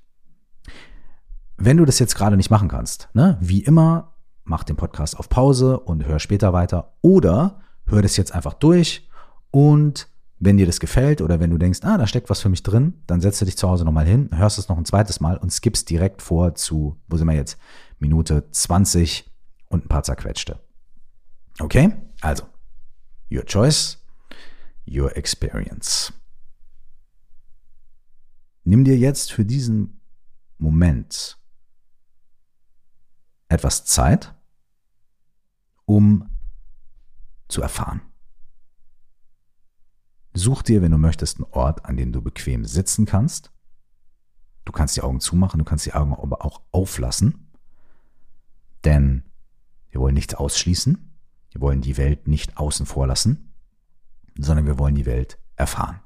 Wenn 1.56 1.76
du 1.76 1.84
das 1.84 1.98
jetzt 1.98 2.16
gerade 2.16 2.36
nicht 2.36 2.50
machen 2.50 2.68
kannst, 2.68 3.08
ne, 3.14 3.36
wie 3.40 3.62
immer, 3.62 4.14
mach 4.44 4.64
den 4.64 4.76
Podcast 4.76 5.18
auf 5.18 5.28
Pause 5.28 5.78
und 5.78 6.06
hör 6.06 6.18
später 6.18 6.52
weiter 6.52 6.94
oder 7.02 7.60
hör 7.86 8.02
das 8.02 8.16
jetzt 8.16 8.34
einfach 8.34 8.54
durch 8.54 9.08
und 9.50 10.08
wenn 10.44 10.56
dir 10.56 10.66
das 10.66 10.80
gefällt 10.80 11.20
oder 11.20 11.38
wenn 11.38 11.50
du 11.50 11.58
denkst, 11.58 11.80
ah, 11.82 11.96
da 11.96 12.08
steckt 12.08 12.28
was 12.28 12.40
für 12.40 12.48
mich 12.48 12.64
drin, 12.64 12.94
dann 13.06 13.20
setzt 13.20 13.40
du 13.40 13.44
dich 13.44 13.56
zu 13.56 13.68
Hause 13.68 13.84
nochmal 13.84 14.06
hin, 14.06 14.28
hörst 14.34 14.58
es 14.58 14.68
noch 14.68 14.76
ein 14.76 14.84
zweites 14.84 15.20
Mal 15.20 15.36
und 15.36 15.52
skippst 15.52 15.88
direkt 15.88 16.20
vor 16.20 16.56
zu, 16.56 17.00
wo 17.06 17.16
sind 17.16 17.28
wir 17.28 17.34
jetzt? 17.34 17.58
Minute 18.00 18.50
20 18.50 19.30
und 19.68 19.84
ein 19.84 19.88
paar 19.88 20.02
zerquetschte. 20.02 20.58
Okay? 21.60 21.94
Also, 22.22 22.42
your 23.30 23.44
choice, 23.44 23.98
your 24.88 25.16
experience. 25.16 26.12
Nimm 28.64 28.84
dir 28.84 28.96
jetzt 28.96 29.32
für 29.32 29.44
diesen 29.44 30.00
Moment 30.58 31.38
etwas 33.48 33.84
Zeit, 33.84 34.34
um 35.84 36.30
zu 37.48 37.60
erfahren. 37.60 38.00
Such 40.34 40.62
dir, 40.62 40.80
wenn 40.80 40.92
du 40.92 40.98
möchtest, 40.98 41.36
einen 41.36 41.52
Ort, 41.52 41.84
an 41.84 41.96
dem 41.96 42.12
du 42.12 42.22
bequem 42.22 42.64
sitzen 42.64 43.04
kannst. 43.04 43.52
Du 44.64 44.72
kannst 44.72 44.96
die 44.96 45.02
Augen 45.02 45.20
zumachen, 45.20 45.58
du 45.58 45.64
kannst 45.64 45.84
die 45.84 45.92
Augen 45.92 46.14
aber 46.14 46.44
auch 46.44 46.62
auflassen. 46.70 47.50
Denn 48.84 49.24
wir 49.90 50.00
wollen 50.00 50.14
nichts 50.14 50.34
ausschließen. 50.34 51.12
Wir 51.50 51.60
wollen 51.60 51.82
die 51.82 51.98
Welt 51.98 52.28
nicht 52.28 52.56
außen 52.56 52.86
vor 52.86 53.06
lassen, 53.06 53.52
sondern 54.38 54.64
wir 54.64 54.78
wollen 54.78 54.94
die 54.94 55.04
Welt 55.04 55.38
erfahren. 55.56 56.00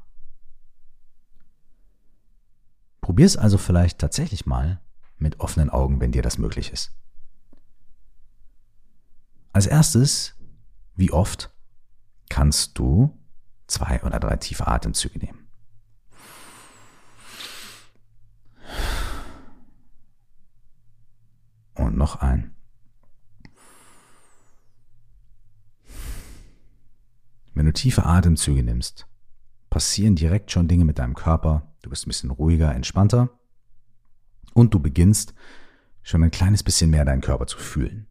Probier 3.16 3.24
es 3.24 3.38
also 3.38 3.56
vielleicht 3.56 3.98
tatsächlich 3.98 4.44
mal 4.44 4.78
mit 5.16 5.40
offenen 5.40 5.70
Augen, 5.70 6.00
wenn 6.00 6.12
dir 6.12 6.20
das 6.20 6.36
möglich 6.36 6.70
ist. 6.70 6.94
Als 9.54 9.66
erstes, 9.66 10.34
wie 10.96 11.10
oft 11.10 11.50
kannst 12.28 12.78
du 12.78 13.18
zwei 13.68 14.02
oder 14.02 14.20
drei 14.20 14.36
tiefe 14.36 14.66
Atemzüge 14.66 15.18
nehmen? 15.18 15.48
Und 21.72 21.96
noch 21.96 22.16
ein. 22.16 22.54
Wenn 27.54 27.64
du 27.64 27.72
tiefe 27.72 28.04
Atemzüge 28.04 28.62
nimmst, 28.62 29.06
passieren 29.76 30.16
direkt 30.16 30.50
schon 30.50 30.68
Dinge 30.68 30.86
mit 30.86 30.98
deinem 30.98 31.14
Körper, 31.14 31.70
du 31.82 31.90
bist 31.90 32.06
ein 32.06 32.08
bisschen 32.08 32.30
ruhiger, 32.30 32.74
entspannter 32.74 33.28
und 34.54 34.72
du 34.72 34.80
beginnst 34.80 35.34
schon 36.02 36.22
ein 36.22 36.30
kleines 36.30 36.62
bisschen 36.62 36.88
mehr 36.88 37.04
deinen 37.04 37.20
Körper 37.20 37.46
zu 37.46 37.58
fühlen. 37.58 38.06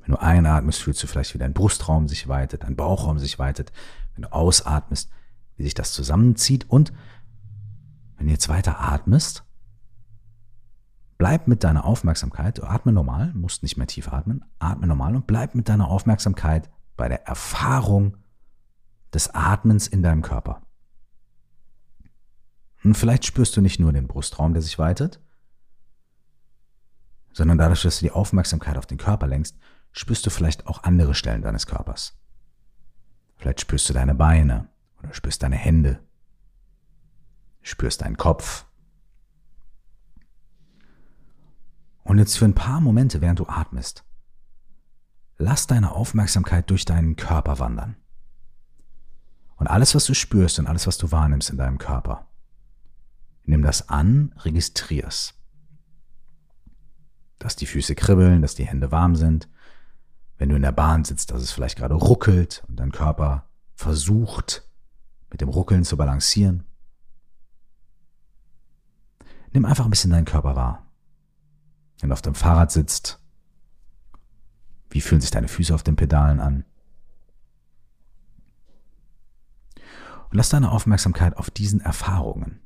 Wenn 0.00 0.10
du 0.10 0.20
einatmest, 0.20 0.82
fühlst 0.82 1.02
du 1.02 1.06
vielleicht, 1.06 1.32
wie 1.32 1.38
dein 1.38 1.54
Brustraum 1.54 2.06
sich 2.06 2.28
weitet, 2.28 2.64
dein 2.64 2.76
Bauchraum 2.76 3.18
sich 3.18 3.38
weitet. 3.38 3.72
Wenn 4.14 4.24
du 4.24 4.32
ausatmest, 4.34 5.10
wie 5.56 5.62
sich 5.62 5.72
das 5.72 5.94
zusammenzieht. 5.94 6.68
Und 6.68 6.92
wenn 8.18 8.26
du 8.26 8.32
jetzt 8.34 8.50
weiter 8.50 8.78
atmest, 8.78 9.44
bleib 11.16 11.48
mit 11.48 11.64
deiner 11.64 11.86
Aufmerksamkeit, 11.86 12.58
du 12.58 12.64
atme 12.64 12.92
normal, 12.92 13.32
musst 13.32 13.62
nicht 13.62 13.78
mehr 13.78 13.86
tief 13.86 14.12
atmen, 14.12 14.44
atme 14.58 14.86
normal 14.86 15.16
und 15.16 15.26
bleib 15.26 15.54
mit 15.54 15.70
deiner 15.70 15.88
Aufmerksamkeit 15.88 16.68
bei 16.98 17.08
der 17.08 17.26
Erfahrung 17.26 18.18
des 19.12 19.34
Atmens 19.34 19.86
in 19.86 20.02
deinem 20.02 20.22
Körper. 20.22 20.62
Und 22.82 22.96
vielleicht 22.96 23.24
spürst 23.24 23.56
du 23.56 23.60
nicht 23.60 23.78
nur 23.80 23.92
den 23.92 24.06
Brustraum, 24.06 24.52
der 24.52 24.62
sich 24.62 24.78
weitet, 24.78 25.20
sondern 27.32 27.58
dadurch, 27.58 27.82
dass 27.82 27.98
du 28.00 28.06
die 28.06 28.12
Aufmerksamkeit 28.12 28.76
auf 28.76 28.86
den 28.86 28.98
Körper 28.98 29.26
lenkst, 29.26 29.56
spürst 29.92 30.24
du 30.26 30.30
vielleicht 30.30 30.66
auch 30.66 30.82
andere 30.82 31.14
Stellen 31.14 31.42
deines 31.42 31.66
Körpers. 31.66 32.18
Vielleicht 33.36 33.60
spürst 33.60 33.88
du 33.88 33.92
deine 33.92 34.14
Beine 34.14 34.68
oder 34.98 35.12
spürst 35.12 35.42
deine 35.42 35.56
Hände, 35.56 36.00
spürst 37.62 38.02
deinen 38.02 38.16
Kopf. 38.16 38.66
Und 42.02 42.18
jetzt 42.18 42.38
für 42.38 42.44
ein 42.44 42.54
paar 42.54 42.80
Momente, 42.80 43.20
während 43.20 43.38
du 43.38 43.46
atmest, 43.46 44.04
lass 45.38 45.66
deine 45.66 45.92
Aufmerksamkeit 45.92 46.68
durch 46.70 46.84
deinen 46.84 47.16
Körper 47.16 47.58
wandern. 47.58 47.96
Und 49.60 49.66
alles, 49.66 49.94
was 49.94 50.06
du 50.06 50.14
spürst 50.14 50.58
und 50.58 50.66
alles, 50.66 50.86
was 50.86 50.96
du 50.96 51.12
wahrnimmst 51.12 51.50
in 51.50 51.58
deinem 51.58 51.76
Körper, 51.76 52.26
nimm 53.44 53.60
das 53.60 53.90
an, 53.90 54.34
registrier's. 54.38 55.34
Dass 57.38 57.56
die 57.56 57.66
Füße 57.66 57.94
kribbeln, 57.94 58.40
dass 58.40 58.54
die 58.54 58.64
Hände 58.64 58.90
warm 58.90 59.16
sind. 59.16 59.48
Wenn 60.38 60.48
du 60.48 60.56
in 60.56 60.62
der 60.62 60.72
Bahn 60.72 61.04
sitzt, 61.04 61.30
dass 61.30 61.42
es 61.42 61.52
vielleicht 61.52 61.76
gerade 61.76 61.94
ruckelt 61.94 62.64
und 62.68 62.80
dein 62.80 62.90
Körper 62.90 63.50
versucht, 63.74 64.66
mit 65.30 65.42
dem 65.42 65.50
Ruckeln 65.50 65.84
zu 65.84 65.98
balancieren. 65.98 66.64
Nimm 69.52 69.66
einfach 69.66 69.84
ein 69.84 69.90
bisschen 69.90 70.10
deinen 70.10 70.24
Körper 70.24 70.56
wahr. 70.56 70.86
Wenn 72.00 72.08
du 72.08 72.14
auf 72.14 72.22
dem 72.22 72.34
Fahrrad 72.34 72.72
sitzt, 72.72 73.20
wie 74.88 75.02
fühlen 75.02 75.20
sich 75.20 75.30
deine 75.30 75.48
Füße 75.48 75.74
auf 75.74 75.82
den 75.82 75.96
Pedalen 75.96 76.40
an? 76.40 76.64
Und 80.30 80.36
lass 80.36 80.48
deine 80.48 80.70
Aufmerksamkeit 80.70 81.36
auf 81.36 81.50
diesen 81.50 81.80
Erfahrungen. 81.80 82.60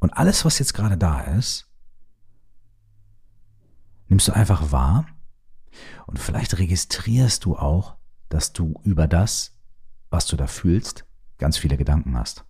Und 0.00 0.16
alles, 0.16 0.44
was 0.44 0.58
jetzt 0.58 0.74
gerade 0.74 0.96
da 0.96 1.22
ist, 1.22 1.66
nimmst 4.08 4.28
du 4.28 4.32
einfach 4.32 4.70
wahr 4.70 5.06
und 6.06 6.18
vielleicht 6.18 6.58
registrierst 6.58 7.44
du 7.44 7.56
auch, 7.56 7.96
dass 8.28 8.52
du 8.52 8.80
über 8.84 9.08
das, 9.08 9.56
was 10.10 10.26
du 10.26 10.36
da 10.36 10.46
fühlst, 10.46 11.04
ganz 11.38 11.56
viele 11.56 11.76
Gedanken 11.76 12.16
hast. 12.16 12.44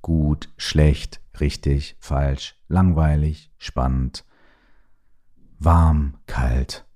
Gut, 0.00 0.52
schlecht, 0.56 1.20
richtig, 1.40 1.96
falsch, 2.00 2.56
langweilig, 2.68 3.52
spannend, 3.58 4.24
warm, 5.58 6.18
kalt, 6.26 6.86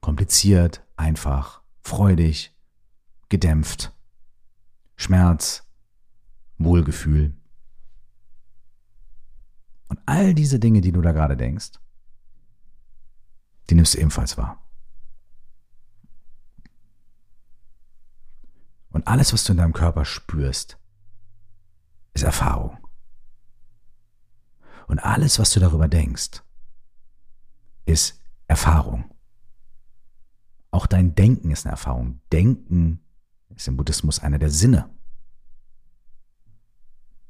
kompliziert, 0.00 0.84
einfach, 0.96 1.63
freudig, 1.84 2.56
gedämpft, 3.28 3.92
Schmerz, 4.96 5.68
Wohlgefühl. 6.58 7.36
Und 9.88 10.00
all 10.06 10.34
diese 10.34 10.58
Dinge, 10.58 10.80
die 10.80 10.92
du 10.92 11.02
da 11.02 11.12
gerade 11.12 11.36
denkst, 11.36 11.72
die 13.68 13.74
nimmst 13.74 13.94
du 13.94 13.98
ebenfalls 13.98 14.36
wahr. 14.36 14.60
Und 18.90 19.06
alles, 19.06 19.32
was 19.32 19.44
du 19.44 19.52
in 19.52 19.58
deinem 19.58 19.72
Körper 19.72 20.04
spürst, 20.04 20.78
ist 22.14 22.22
Erfahrung. 22.22 22.78
Und 24.86 25.00
alles, 25.00 25.38
was 25.38 25.50
du 25.50 25.60
darüber 25.60 25.88
denkst, 25.88 26.42
ist 27.86 28.20
Erfahrung. 28.46 29.13
Auch 30.74 30.88
dein 30.88 31.14
Denken 31.14 31.52
ist 31.52 31.66
eine 31.66 31.70
Erfahrung. 31.70 32.20
Denken 32.32 32.98
ist 33.54 33.68
im 33.68 33.76
Buddhismus 33.76 34.18
einer 34.18 34.40
der 34.40 34.50
Sinne. 34.50 34.90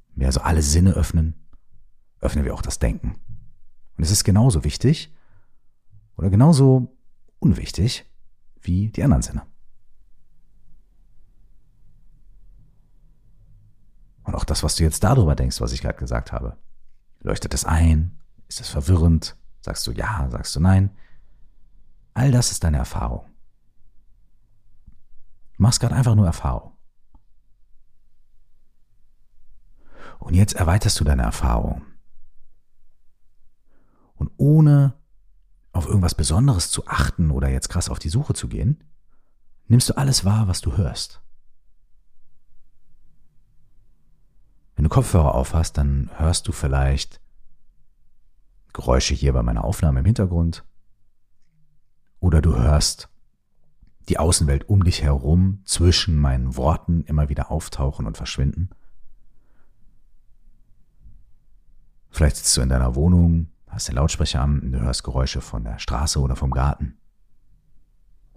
Wenn 0.09 0.21
wir 0.21 0.29
also 0.29 0.41
alle 0.41 0.63
Sinne 0.63 0.95
öffnen, 0.95 1.35
öffnen 2.21 2.47
wir 2.47 2.55
auch 2.55 2.63
das 2.63 2.79
Denken. 2.79 3.21
Und 3.99 4.03
es 4.03 4.11
ist 4.11 4.25
genauso 4.25 4.65
wichtig 4.65 5.15
oder 6.17 6.31
genauso 6.31 6.97
unwichtig 7.39 8.11
wie 8.63 8.89
die 8.89 9.03
anderen 9.03 9.23
Sinne. 9.23 9.43
Und 14.23 14.37
auch 14.37 14.45
das, 14.45 14.63
was 14.63 14.77
du 14.77 14.85
jetzt 14.85 15.05
darüber 15.05 15.37
denkst, 15.37 15.61
was 15.61 15.73
ich 15.73 15.83
gerade 15.83 15.99
gesagt 15.99 16.33
habe. 16.33 16.57
Leuchtet 17.21 17.53
es 17.53 17.67
ein? 17.67 18.19
Ist 18.49 18.63
es 18.63 18.71
verwirrend? 18.71 19.37
Sagst 19.61 19.87
du 19.87 19.93
ja? 19.93 20.31
Sagst 20.31 20.57
du 20.57 20.61
nein? 20.61 20.97
All 22.15 22.31
das 22.31 22.51
ist 22.51 22.65
deine 22.65 22.79
Erfahrung 22.79 23.34
machst 25.57 25.81
gerade 25.81 25.95
einfach 25.95 26.15
nur 26.15 26.27
Erfahrung. 26.27 26.77
Und 30.19 30.35
jetzt 30.35 30.55
erweiterst 30.55 30.99
du 31.01 31.05
deine 31.05 31.23
Erfahrung. 31.23 31.83
Und 34.15 34.31
ohne 34.37 34.95
auf 35.73 35.87
irgendwas 35.87 36.15
Besonderes 36.15 36.71
zu 36.71 36.87
achten 36.87 37.31
oder 37.31 37.49
jetzt 37.49 37.69
krass 37.69 37.89
auf 37.89 37.99
die 37.99 38.09
Suche 38.09 38.33
zu 38.33 38.49
gehen, 38.49 38.85
nimmst 39.67 39.89
du 39.89 39.97
alles 39.97 40.25
wahr, 40.25 40.49
was 40.49 40.61
du 40.61 40.77
hörst. 40.77 41.21
Wenn 44.77 44.85
du 44.85 44.89
Kopfhörer 44.89 45.35
aufhast, 45.35 45.79
dann 45.79 46.11
hörst 46.17 46.49
du 46.49 46.53
vielleicht 46.53 47.21
Geräusche 48.73 49.15
hier 49.15 49.33
bei 49.33 49.43
meiner 49.43 49.65
Aufnahme 49.65 50.01
im 50.01 50.07
Hintergrund. 50.07 50.65
Oder 52.19 52.41
du 52.43 52.57
hörst 52.57 53.09
die 54.09 54.19
Außenwelt 54.19 54.69
um 54.69 54.85
dich 54.85 55.03
herum 55.03 55.61
zwischen 55.65 56.19
meinen 56.19 56.57
Worten 56.57 57.03
immer 57.05 57.29
wieder 57.29 57.51
auftauchen 57.51 58.07
und 58.07 58.17
verschwinden. 58.17 58.71
Vielleicht 62.11 62.37
sitzt 62.37 62.57
du 62.57 62.61
in 62.61 62.69
deiner 62.69 62.95
Wohnung, 62.95 63.49
hast 63.67 63.89
den 63.89 63.97
Lautsprecher 63.97 64.41
an 64.41 64.61
und 64.61 64.73
du 64.73 64.81
hörst 64.81 65.03
Geräusche 65.03 65.41
von 65.41 65.65
der 65.65 65.79
Straße 65.79 66.21
oder 66.21 66.37
vom 66.37 66.51
Garten 66.51 66.97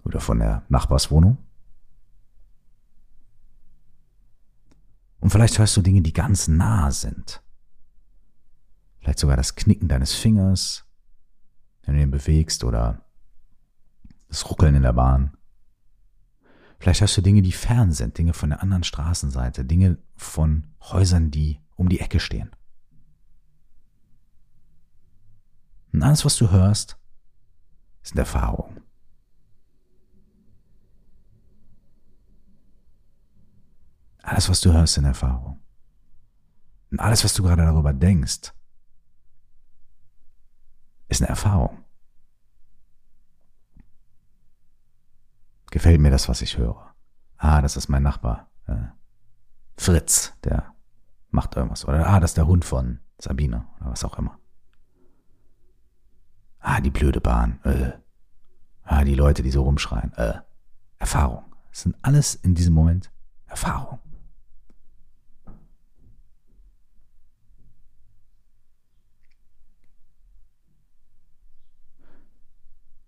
oder 0.04 0.20
von 0.20 0.38
der 0.38 0.64
Nachbarswohnung. 0.68 1.38
Und 5.20 5.30
vielleicht 5.30 5.58
hörst 5.58 5.76
du 5.76 5.82
Dinge, 5.82 6.02
die 6.02 6.12
ganz 6.12 6.48
nah 6.48 6.90
sind. 6.90 7.42
Vielleicht 9.00 9.18
sogar 9.18 9.36
das 9.36 9.54
Knicken 9.54 9.88
deines 9.88 10.14
Fingers, 10.14 10.84
wenn 11.82 11.94
du 11.94 12.02
ihn 12.02 12.10
bewegst 12.10 12.64
oder 12.64 13.04
das 14.28 14.48
Ruckeln 14.50 14.74
in 14.74 14.82
der 14.82 14.92
Bahn. 14.92 15.37
Vielleicht 16.78 17.00
hörst 17.00 17.16
du 17.16 17.22
Dinge, 17.22 17.42
die 17.42 17.52
fern 17.52 17.92
sind, 17.92 18.18
Dinge 18.18 18.32
von 18.32 18.50
der 18.50 18.62
anderen 18.62 18.84
Straßenseite, 18.84 19.64
Dinge 19.64 19.98
von 20.16 20.74
Häusern, 20.80 21.30
die 21.30 21.60
um 21.76 21.88
die 21.88 22.00
Ecke 22.00 22.20
stehen. 22.20 22.50
Und 25.92 26.02
alles, 26.02 26.24
was 26.24 26.36
du 26.36 26.50
hörst, 26.50 26.96
sind 28.02 28.18
Erfahrungen. 28.18 28.80
Alles, 34.22 34.48
was 34.48 34.60
du 34.60 34.72
hörst, 34.72 34.94
sind 34.94 35.04
Erfahrungen. 35.04 35.60
Und 36.90 37.00
alles, 37.00 37.24
was 37.24 37.34
du 37.34 37.42
gerade 37.42 37.62
darüber 37.62 37.92
denkst, 37.92 38.52
ist 41.08 41.22
eine 41.22 41.28
Erfahrung. 41.28 41.82
Gefällt 45.70 46.00
mir 46.00 46.10
das, 46.10 46.28
was 46.28 46.42
ich 46.42 46.56
höre. 46.56 46.94
Ah, 47.36 47.60
das 47.60 47.76
ist 47.76 47.88
mein 47.88 48.02
Nachbar. 48.02 48.50
Äh, 48.66 48.86
Fritz, 49.76 50.34
der 50.44 50.74
macht 51.30 51.56
irgendwas. 51.56 51.84
Oder 51.86 52.06
ah, 52.06 52.20
das 52.20 52.32
ist 52.32 52.36
der 52.36 52.46
Hund 52.46 52.64
von 52.64 53.00
Sabine 53.18 53.66
oder 53.80 53.90
was 53.90 54.04
auch 54.04 54.18
immer. 54.18 54.38
Ah, 56.60 56.80
die 56.80 56.90
blöde 56.90 57.20
Bahn. 57.20 57.60
Äh. 57.64 57.92
Ah, 58.82 59.04
die 59.04 59.14
Leute, 59.14 59.42
die 59.42 59.50
so 59.50 59.62
rumschreien. 59.62 60.12
Äh. 60.14 60.40
Erfahrung. 60.98 61.44
Das 61.70 61.82
sind 61.82 61.96
alles 62.02 62.34
in 62.34 62.54
diesem 62.54 62.74
Moment 62.74 63.12
Erfahrung. 63.46 64.00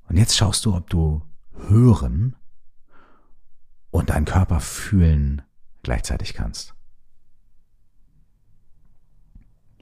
Und 0.09 0.17
jetzt 0.17 0.37
schaust 0.37 0.65
du, 0.65 0.75
ob 0.75 0.91
du 0.91 1.23
hören 1.69 2.37
und 3.91 4.11
deinen 4.11 4.25
Körper 4.25 4.61
fühlen 4.61 5.43
gleichzeitig 5.83 6.35
kannst. 6.35 6.75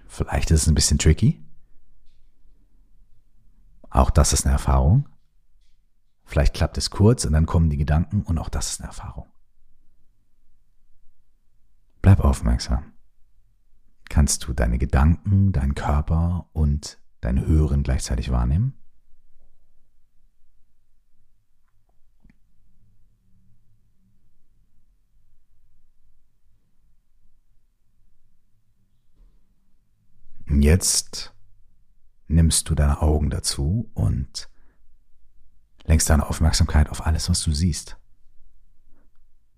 Vielleicht 0.07 0.51
ist 0.51 0.63
es 0.63 0.69
ein 0.69 0.75
bisschen 0.75 0.99
tricky. 0.99 1.45
Auch 3.91 4.11
das 4.11 4.33
ist 4.33 4.47
eine 4.47 4.53
Erfahrung. 4.53 5.09
Vielleicht 6.25 6.55
klappt 6.55 6.79
es 6.79 6.91
kurz 6.91 7.25
und 7.25 7.33
dann 7.33 7.47
kommen 7.47 7.71
die 7.71 7.77
Gedanken 7.77 8.23
und 8.23 8.39
auch 8.39 8.49
das 8.49 8.73
ist 8.73 8.81
eine 8.81 8.89
Erfahrung. 8.89 9.27
Bleib 12.03 12.21
aufmerksam. 12.21 12.93
Kannst 14.09 14.47
du 14.47 14.53
deine 14.53 14.79
Gedanken, 14.79 15.53
deinen 15.53 15.75
Körper 15.75 16.49
und 16.53 16.99
dein 17.21 17.45
Hören 17.47 17.83
gleichzeitig 17.83 18.31
wahrnehmen? 18.31 18.78
Jetzt 30.69 31.33
nimmst 32.27 32.69
du 32.69 32.75
deine 32.75 33.01
Augen 33.01 33.31
dazu 33.31 33.91
und 33.95 34.51
lenkst 35.85 36.11
deine 36.11 36.29
Aufmerksamkeit 36.29 36.91
auf 36.91 37.07
alles, 37.07 37.31
was 37.31 37.43
du 37.43 37.53
siehst. 37.53 37.97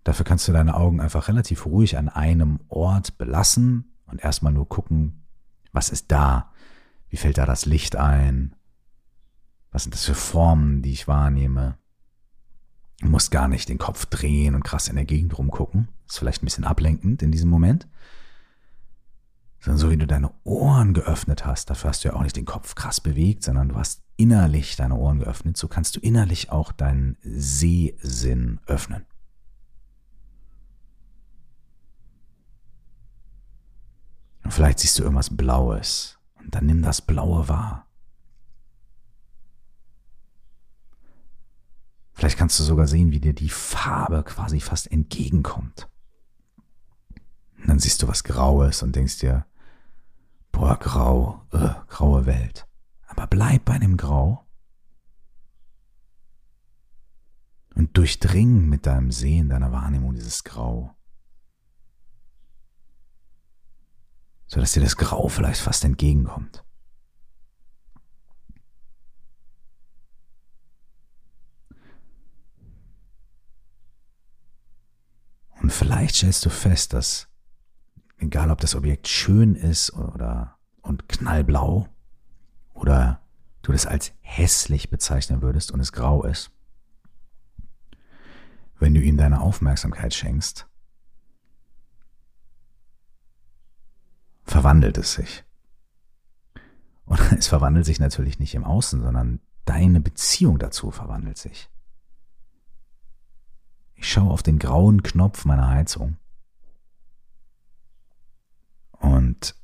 Dafür 0.05 0.25
kannst 0.25 0.46
du 0.46 0.53
deine 0.53 0.77
Augen 0.77 1.01
einfach 1.01 1.27
relativ 1.27 1.66
ruhig 1.66 1.99
an 1.99 2.09
einem 2.09 2.61
Ort 2.68 3.18
belassen 3.18 3.92
und 4.07 4.23
erstmal 4.23 4.53
nur 4.53 4.68
gucken, 4.68 5.27
was 5.73 5.90
ist 5.90 6.12
da? 6.12 6.53
Wie 7.09 7.16
fällt 7.16 7.38
da 7.38 7.44
das 7.44 7.66
Licht 7.66 7.96
ein? 7.96 8.55
Was 9.73 9.83
sind 9.83 9.96
das 9.96 10.05
für 10.05 10.14
Formen, 10.14 10.81
die 10.81 10.92
ich 10.92 11.09
wahrnehme? 11.09 11.77
Du 13.01 13.09
musst 13.09 13.33
gar 13.33 13.49
nicht 13.49 13.68
den 13.68 13.79
Kopf 13.79 14.07
drehen 14.07 14.55
und 14.55 14.62
krass 14.62 14.87
in 14.87 14.94
der 14.94 15.07
Gegend 15.07 15.37
rumgucken. 15.37 15.88
ist 16.07 16.20
vielleicht 16.20 16.44
ein 16.44 16.46
bisschen 16.46 16.62
ablenkend 16.62 17.20
in 17.20 17.33
diesem 17.33 17.51
Moment 17.51 17.88
sondern 19.61 19.79
so 19.79 19.90
wie 19.90 19.96
du 19.96 20.07
deine 20.07 20.33
Ohren 20.44 20.94
geöffnet 20.94 21.44
hast, 21.44 21.70
dafür 21.70 21.90
hast 21.90 22.05
du 22.05 22.09
ja 22.09 22.14
auch 22.14 22.23
nicht 22.23 22.37
den 22.37 22.46
Kopf 22.46 22.75
krass 22.75 23.01
bewegt, 23.01 23.42
sondern 23.42 23.68
du 23.70 23.77
hast 23.77 24.03
innerlich 24.16 24.77
deine 24.77 24.96
Ohren 24.96 25.18
geöffnet, 25.18 25.57
so 25.57 25.68
kannst 25.68 25.96
du 25.96 26.01
innerlich 26.01 26.51
auch 26.51 26.73
deinen 26.73 27.16
Sehsinn 27.23 28.61
öffnen. 28.66 29.07
Und 34.42 34.53
vielleicht 34.53 34.81
siehst 34.81 34.99
du 34.99 35.03
irgendwas 35.03 35.37
Blaues 35.37 36.18
und 36.38 36.55
dann 36.55 36.66
nimm 36.66 36.83
das 36.83 37.03
Blaue 37.03 37.49
wahr. 37.49 37.87
Vielleicht 42.14 42.37
kannst 42.37 42.59
du 42.59 42.64
sogar 42.64 42.87
sehen, 42.87 43.12
wie 43.12 43.20
dir 43.20 43.33
die 43.33 43.49
Farbe 43.49 44.23
quasi 44.25 44.61
fast 44.61 44.90
entgegenkommt. 44.92 45.88
Und 47.59 47.68
dann 47.68 47.79
siehst 47.79 48.03
du 48.03 48.09
was 48.09 48.25
Graues 48.25 48.83
und 48.83 48.96
denkst 48.96 49.18
dir, 49.18 49.46
boah, 50.52 50.78
grau, 50.78 51.46
äh, 51.52 51.74
graue 51.88 52.26
Welt. 52.26 52.66
Aber 53.06 53.26
bleib 53.26 53.64
bei 53.64 53.78
dem 53.78 53.96
Grau 53.96 54.46
und 57.74 57.96
durchdring 57.96 58.68
mit 58.68 58.86
deinem 58.86 59.10
Sehen, 59.10 59.48
deiner 59.48 59.72
Wahrnehmung 59.72 60.14
dieses 60.14 60.44
Grau. 60.44 60.94
Sodass 64.46 64.72
dir 64.72 64.82
das 64.82 64.96
Grau 64.96 65.28
vielleicht 65.28 65.60
fast 65.60 65.84
entgegenkommt. 65.84 66.64
Und 75.62 75.72
vielleicht 75.72 76.16
stellst 76.16 76.44
du 76.44 76.50
fest, 76.50 76.92
dass 76.92 77.30
egal 78.20 78.50
ob 78.50 78.61
das 78.61 78.74
Objekt 78.74 79.09
schön 79.09 79.54
ist 79.54 79.92
oder 79.92 80.56
und 80.83 81.09
knallblau 81.09 81.88
oder 82.72 83.20
du 83.62 83.72
das 83.72 83.87
als 83.87 84.12
hässlich 84.20 84.90
bezeichnen 84.90 85.42
würdest 85.42 85.72
und 85.72 85.80
es 85.80 85.92
grau 85.92 86.22
ist, 86.24 86.50
wenn 88.78 88.94
du 88.94 89.00
ihm 89.00 89.16
deine 89.16 89.40
Aufmerksamkeit 89.40 90.14
schenkst, 90.14 90.66
verwandelt 94.44 94.96
es 94.98 95.14
sich. 95.14 95.44
Und 97.04 97.20
es 97.38 97.48
verwandelt 97.48 97.85
sich 97.85 98.00
natürlich 98.00 98.38
nicht 98.38 98.54
im 98.54 98.64
Außen, 98.64 99.02
sondern 99.02 99.40
deine 99.64 100.00
Beziehung 100.00 100.59
dazu 100.59 100.90
verwandelt 100.90 101.38
sich. 101.38 101.70
Ich 103.94 104.11
schaue 104.11 104.30
auf 104.30 104.42
den 104.42 104.59
grauen 104.59 105.02
Knopf 105.02 105.44
meiner 105.44 105.68
Heizung 105.68 106.16
und 109.00 109.56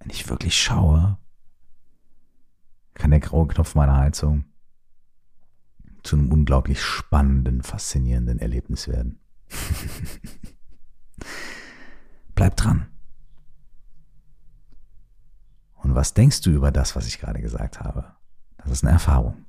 wenn 0.00 0.10
ich 0.10 0.28
wirklich 0.28 0.60
schaue, 0.60 1.18
kann 2.94 3.10
der 3.10 3.20
graue 3.20 3.46
Knopf 3.46 3.74
meiner 3.74 3.96
Heizung 3.96 4.44
zu 6.02 6.16
einem 6.16 6.32
unglaublich 6.32 6.82
spannenden, 6.82 7.62
faszinierenden 7.62 8.40
Erlebnis 8.40 8.88
werden. 8.88 9.20
Bleib 12.34 12.56
dran. 12.56 12.88
Und 15.74 15.94
was 15.94 16.14
denkst 16.14 16.40
du 16.40 16.50
über 16.50 16.72
das, 16.72 16.96
was 16.96 17.06
ich 17.06 17.18
gerade 17.18 17.40
gesagt 17.40 17.80
habe? 17.80 18.16
Das 18.56 18.70
ist 18.70 18.84
eine 18.84 18.92
Erfahrung. 18.92 19.44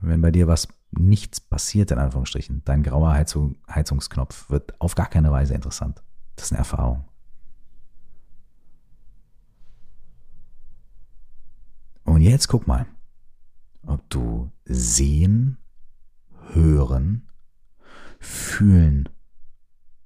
Wenn 0.00 0.20
bei 0.20 0.30
dir 0.30 0.46
was 0.46 0.68
nichts 0.90 1.40
passiert, 1.40 1.90
in 1.90 1.98
Anführungsstrichen, 1.98 2.62
dein 2.64 2.82
grauer 2.82 3.12
Heizung, 3.12 3.56
Heizungsknopf 3.68 4.48
wird 4.48 4.80
auf 4.80 4.94
gar 4.94 5.08
keine 5.08 5.30
Weise 5.30 5.54
interessant. 5.54 6.02
Das 6.36 6.46
ist 6.46 6.52
eine 6.52 6.58
Erfahrung. 6.58 7.07
Jetzt 12.28 12.48
guck 12.48 12.66
mal, 12.66 12.86
ob 13.82 14.08
du 14.10 14.50
sehen, 14.64 15.58
hören, 16.52 17.28
fühlen 18.20 19.08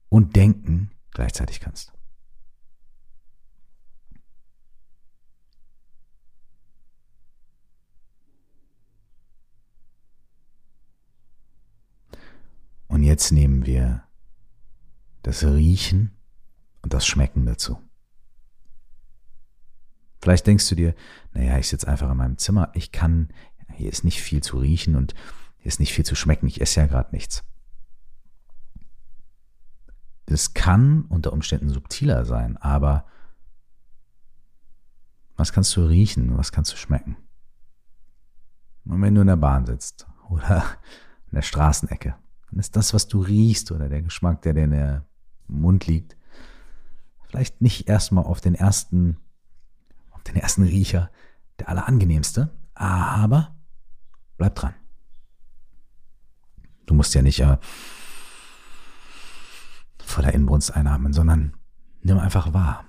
und 0.09 0.37
denken 0.37 0.91
gleichzeitig 1.11 1.61
kannst. 1.61 1.93
Und 12.89 13.05
jetzt 13.05 13.33
nehmen 13.33 13.65
wir 13.65 14.05
das 15.23 15.45
Riechen 15.45 16.15
und 16.83 16.93
das 16.93 17.07
Schmecken 17.07 17.47
dazu. 17.47 17.79
Vielleicht 20.23 20.47
denkst 20.47 20.69
du 20.69 20.77
dir, 20.77 20.95
naja, 21.33 21.59
ich 21.59 21.69
sitze 21.69 21.89
einfach 21.89 22.09
in 22.09 22.17
meinem 22.17 22.39
Zimmer, 22.39 22.71
ich 22.75 22.93
kann, 22.93 23.31
hier 23.75 23.91
ist 23.91 24.05
nicht 24.05 24.23
viel 24.23 24.41
zu 24.41 24.59
riechen 24.59 24.95
und 24.95 25.15
hier 25.59 25.67
ist 25.67 25.81
nicht 25.81 25.93
viel 25.93 26.07
zu 26.07 26.15
schmecken, 26.15 26.47
ich 26.47 26.61
esse 26.61 26.81
ja 26.81 26.87
gerade 26.87 27.11
nichts. 27.13 27.43
Das 30.27 30.55
kann 30.55 31.03
unter 31.09 31.33
Umständen 31.33 31.71
subtiler 31.71 32.25
sein, 32.25 32.57
aber 32.57 33.05
was 35.37 35.53
kannst 35.53 35.75
du 35.77 35.85
riechen, 35.85 36.39
was 36.39 36.53
kannst 36.53 36.73
du 36.73 36.77
schmecken? 36.77 37.17
Und 38.85 39.03
wenn 39.03 39.17
du 39.17 39.23
in 39.23 39.27
der 39.27 39.37
Bahn 39.37 39.67
sitzt 39.67 40.07
oder 40.29 40.65
in 41.27 41.35
der 41.35 41.43
Straßenecke, 41.43 42.15
dann 42.49 42.61
ist 42.61 42.77
das, 42.77 42.95
was 42.95 43.09
du 43.09 43.21
riechst 43.23 43.73
oder 43.73 43.89
der 43.89 44.03
Geschmack, 44.03 44.43
der 44.43 44.55
dir 44.55 44.65
in 44.65 44.71
der 44.71 45.05
Mund 45.49 45.89
liegt, 45.89 46.17
vielleicht 47.25 47.61
nicht 47.61 47.89
erstmal 47.89 48.25
auf 48.25 48.41
den 48.41 48.55
ersten, 48.55 49.17
den 50.29 50.37
ersten 50.37 50.63
Riecher 50.63 51.11
der 51.59 51.69
allerangenehmste, 51.69 52.51
aber 52.75 53.55
bleib 54.37 54.55
dran. 54.55 54.75
Du 56.87 56.95
musst 56.95 57.15
ja 57.15 57.23
nicht 57.23 57.41
äh, 57.41 57.59
voller 59.99 60.35
Inbrunst 60.35 60.75
einatmen, 60.75 61.13
sondern 61.13 61.57
nimm 62.03 62.19
einfach 62.19 62.53
wahr. 62.53 62.85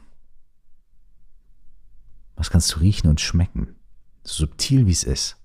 Was 2.35 2.49
kannst 2.49 2.73
du 2.73 2.79
riechen 2.79 3.09
und 3.09 3.21
schmecken? 3.21 3.75
So 4.23 4.45
subtil 4.45 4.87
wie 4.87 4.91
es 4.91 5.03
ist. 5.03 5.37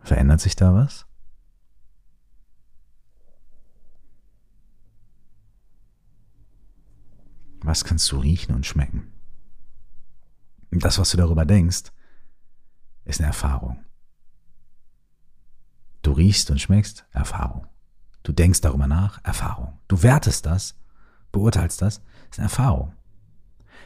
Verändert 0.00 0.40
sich 0.40 0.54
da 0.54 0.74
was? 0.74 1.06
Was 7.60 7.84
kannst 7.84 8.12
du 8.12 8.18
riechen 8.18 8.54
und 8.54 8.66
schmecken? 8.66 9.13
Das, 10.80 10.98
was 10.98 11.10
du 11.10 11.16
darüber 11.16 11.44
denkst, 11.44 11.92
ist 13.04 13.20
eine 13.20 13.28
Erfahrung. 13.28 13.84
Du 16.02 16.12
riechst 16.12 16.50
und 16.50 16.60
schmeckst, 16.60 17.06
Erfahrung. 17.12 17.66
Du 18.22 18.32
denkst 18.32 18.60
darüber 18.60 18.86
nach, 18.86 19.22
Erfahrung. 19.24 19.78
Du 19.88 20.02
wertest 20.02 20.46
das, 20.46 20.76
beurteilst 21.32 21.82
das, 21.82 22.02
ist 22.30 22.38
eine 22.38 22.46
Erfahrung. 22.46 22.92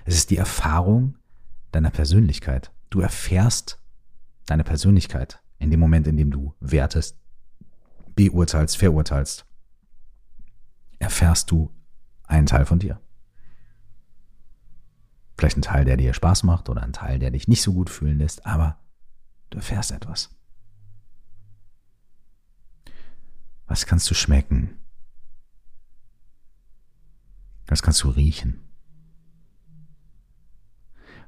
Es 0.05 0.15
ist 0.15 0.31
die 0.31 0.37
Erfahrung 0.37 1.17
deiner 1.73 1.91
Persönlichkeit. 1.91 2.73
Du 2.91 3.01
erfährst 3.01 3.81
deine 4.47 4.65
Persönlichkeit 4.65 5.43
in 5.59 5.71
dem 5.71 5.81
Moment, 5.81 6.07
in 6.07 6.17
dem 6.17 6.31
du 6.31 6.55
wertest, 6.61 7.19
beurteilst, 8.15 8.77
verurteilst. 8.77 9.45
Erfährst 10.99 11.51
du 11.51 11.71
einen 12.25 12.47
Teil 12.47 12.65
von 12.65 12.79
dir. 12.79 13.01
Vielleicht 15.39 15.57
ein 15.57 15.63
Teil, 15.63 15.85
der 15.85 15.97
dir 15.97 16.15
Spaß 16.15 16.43
macht 16.43 16.69
oder 16.69 16.83
ein 16.83 16.93
Teil, 16.93 17.21
der 17.21 17.31
dich 17.31 17.47
nicht 17.47 17.63
so 17.63 17.73
gut 17.73 17.91
fühlen 17.91 18.19
lässt, 18.19 18.45
aber 18.45 18.77
du 19.51 19.59
erfährst 19.59 19.93
etwas. 19.93 20.37
Was 23.69 23.87
kannst 23.87 24.11
du 24.11 24.15
schmecken? 24.15 24.77
Was 27.69 27.83
kannst 27.83 28.03
du 28.03 28.09
riechen? 28.09 28.69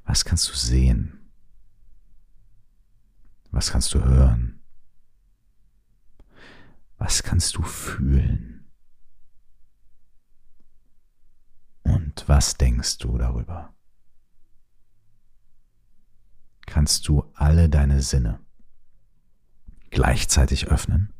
Was 0.04 0.24
kannst 0.24 0.48
du 0.48 0.54
sehen? 0.54 1.30
Was 3.52 3.70
kannst 3.70 3.94
du 3.94 4.02
hören? 4.02 4.60
Was 6.98 7.22
kannst 7.22 7.56
du 7.56 7.62
fühlen? 7.62 8.72
Und 11.84 12.28
was 12.28 12.56
denkst 12.56 12.98
du 12.98 13.16
darüber? 13.16 13.72
Kannst 16.70 17.08
du 17.08 17.24
alle 17.34 17.68
deine 17.68 18.00
Sinne 18.00 18.40
gleichzeitig 19.90 20.68
öffnen. 20.68 21.12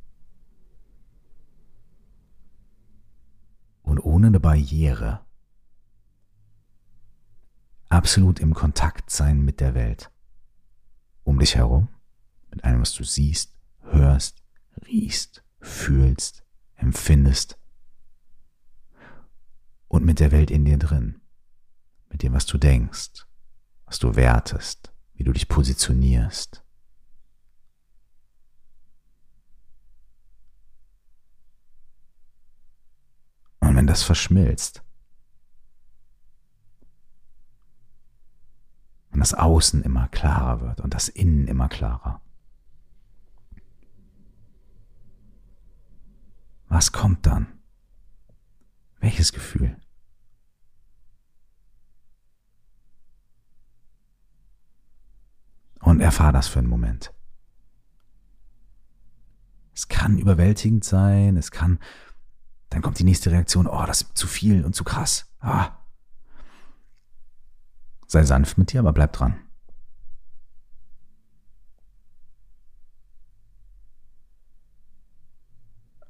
Und 3.83 3.99
ohne 3.99 4.29
eine 4.29 4.39
Barriere 4.39 5.27
absolut 7.89 8.39
im 8.39 8.55
Kontakt 8.55 9.11
sein 9.11 9.45
mit 9.45 9.59
der 9.61 9.75
Welt. 9.75 10.13
Um 11.25 11.41
dich 11.41 11.57
herum, 11.57 11.89
mit 12.51 12.63
allem, 12.63 12.81
was 12.81 12.95
du 12.95 13.03
siehst, 13.03 13.53
hörst, 13.83 14.45
riechst, 14.87 15.43
fühlst, 15.61 16.45
empfindest. 16.77 17.59
Und 19.89 20.05
mit 20.05 20.21
der 20.21 20.31
Welt 20.31 20.53
in 20.53 20.65
dir 20.65 20.79
drin, 20.79 21.21
mit 22.09 22.23
dem, 22.23 22.33
was 22.35 22.47
du 22.47 22.57
denkst, 22.57 23.27
was 23.87 23.99
du 23.99 24.15
wertest, 24.15 24.90
wie 25.21 25.25
du 25.25 25.35
dich 25.35 25.49
positionierst. 25.49 26.65
Und 33.59 33.77
wenn 33.77 33.87
das 33.87 34.03
verschmilzt, 34.03 34.83
und 39.11 39.21
das 39.21 39.35
Außen 39.35 39.83
immer 39.83 40.09
klarer 40.09 40.63
wird 40.63 40.81
und 40.81 40.95
das 40.95 41.11
Innen 41.11 41.47
immer 41.49 41.69
klarer, 41.69 42.23
was 46.69 46.93
kommt 46.93 47.27
dann? 47.27 47.61
Welches 49.01 49.35
Gefühl? 49.35 49.79
Und 55.81 56.01
erfahr 56.01 56.33
das 56.33 56.49
für 56.49 56.59
einen 56.59 56.69
Moment. 56.69 57.13
Es 59.75 59.89
kann 59.89 60.19
überwältigend 60.19 60.85
sein, 60.85 61.37
es 61.37 61.51
kann, 61.51 61.79
dann 62.69 62.83
kommt 62.83 62.99
die 62.99 63.05
nächste 63.05 63.31
Reaktion, 63.31 63.67
oh, 63.67 63.85
das 63.87 64.03
ist 64.03 64.17
zu 64.17 64.27
viel 64.27 64.65
und 64.65 64.75
zu 64.75 64.85
krass. 64.85 65.27
Ah. 65.41 65.71
Sei 68.07 68.25
sanft 68.25 68.59
mit 68.59 68.73
dir, 68.73 68.81
aber 68.81 68.93
bleib 68.93 69.13
dran. 69.13 69.39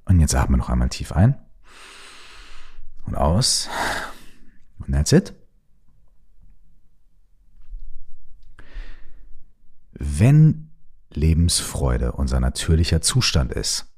Und 0.06 0.18
jetzt 0.18 0.34
atme 0.34 0.56
noch 0.56 0.68
einmal 0.68 0.88
tief 0.88 1.12
ein 1.12 1.38
und 3.06 3.14
aus. 3.14 3.68
Und 4.78 4.92
that's 4.92 5.12
it. 5.12 5.39
Wenn 10.02 10.70
Lebensfreude 11.10 12.12
unser 12.12 12.40
natürlicher 12.40 13.02
Zustand 13.02 13.52
ist 13.52 13.92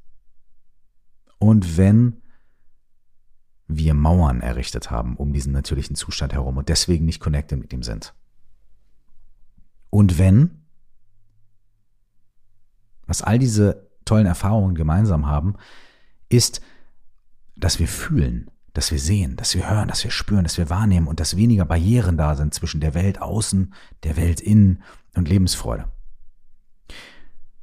und 1.39 1.77
wenn 1.77 2.21
wir 3.69 3.95
Mauern 3.95 4.41
errichtet 4.41 4.91
haben 4.91 5.17
um 5.17 5.33
diesen 5.33 5.53
natürlichen 5.53 5.95
Zustand 5.95 6.33
herum 6.33 6.57
und 6.57 6.69
deswegen 6.69 7.05
nicht 7.05 7.21
connected 7.21 7.59
mit 7.59 7.73
ihm 7.73 7.85
sind. 7.85 8.15
Und 9.91 10.19
wenn, 10.19 10.65
was 13.07 13.23
all 13.23 13.39
diese 13.39 13.89
tollen 14.05 14.27
Erfahrungen 14.27 14.75
gemeinsam 14.75 15.27
haben, 15.27 15.55
ist, 16.29 16.63
dass 17.55 17.79
wir 17.79 17.87
fühlen, 17.87 18.51
dass 18.73 18.91
wir 18.91 18.99
sehen, 18.99 19.37
dass 19.37 19.55
wir 19.55 19.69
hören, 19.69 19.89
dass 19.89 20.05
wir 20.05 20.11
spüren, 20.11 20.45
dass 20.45 20.59
wir 20.59 20.71
wahrnehmen 20.71 21.07
und 21.07 21.21
dass 21.21 21.37
weniger 21.37 21.65
Barrieren 21.65 22.17
da 22.17 22.37
sind 22.37 22.55
zwischen 22.55 22.81
der 22.81 22.95
Welt 22.95 23.21
außen, 23.21 23.75
der 24.03 24.17
Welt 24.17 24.41
innen 24.41 24.83
und 25.15 25.29
Lebensfreude. 25.29 25.87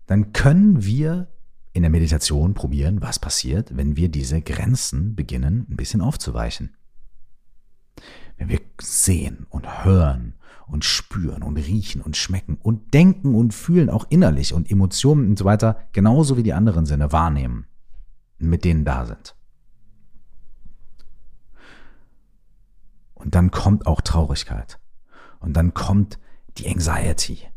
Dann 0.05 0.33
können 0.33 0.83
wir 0.83 1.27
in 1.73 1.83
der 1.83 1.91
Meditation 1.91 2.53
probieren, 2.53 3.01
was 3.01 3.19
passiert, 3.19 3.75
wenn 3.75 3.95
wir 3.95 4.09
diese 4.09 4.41
Grenzen 4.41 5.15
beginnen, 5.15 5.67
ein 5.69 5.77
bisschen 5.77 6.01
aufzuweichen. 6.01 6.75
Wenn 8.37 8.49
wir 8.49 8.61
sehen 8.81 9.45
und 9.49 9.83
hören 9.83 10.35
und 10.67 10.85
spüren 10.85 11.43
und 11.43 11.57
riechen 11.57 12.01
und 12.01 12.17
schmecken 12.17 12.57
und 12.61 12.93
denken 12.93 13.35
und 13.35 13.53
fühlen, 13.53 13.89
auch 13.89 14.05
innerlich 14.09 14.53
und 14.53 14.69
Emotionen 14.69 15.29
und 15.29 15.39
so 15.39 15.45
weiter, 15.45 15.77
genauso 15.91 16.37
wie 16.37 16.43
die 16.43 16.53
anderen 16.53 16.85
Sinne 16.85 17.11
wahrnehmen, 17.11 17.65
mit 18.37 18.63
denen 18.63 18.85
da 18.85 19.05
sind. 19.05 19.35
Und 23.19 23.35
dann 23.35 23.51
kommt 23.51 23.85
auch 23.85 24.01
Traurigkeit. 24.01 24.79
Und 25.39 25.53
dann 25.53 25.73
kommt 25.73 26.19
die 26.57 26.67
Anxiety 26.67 27.47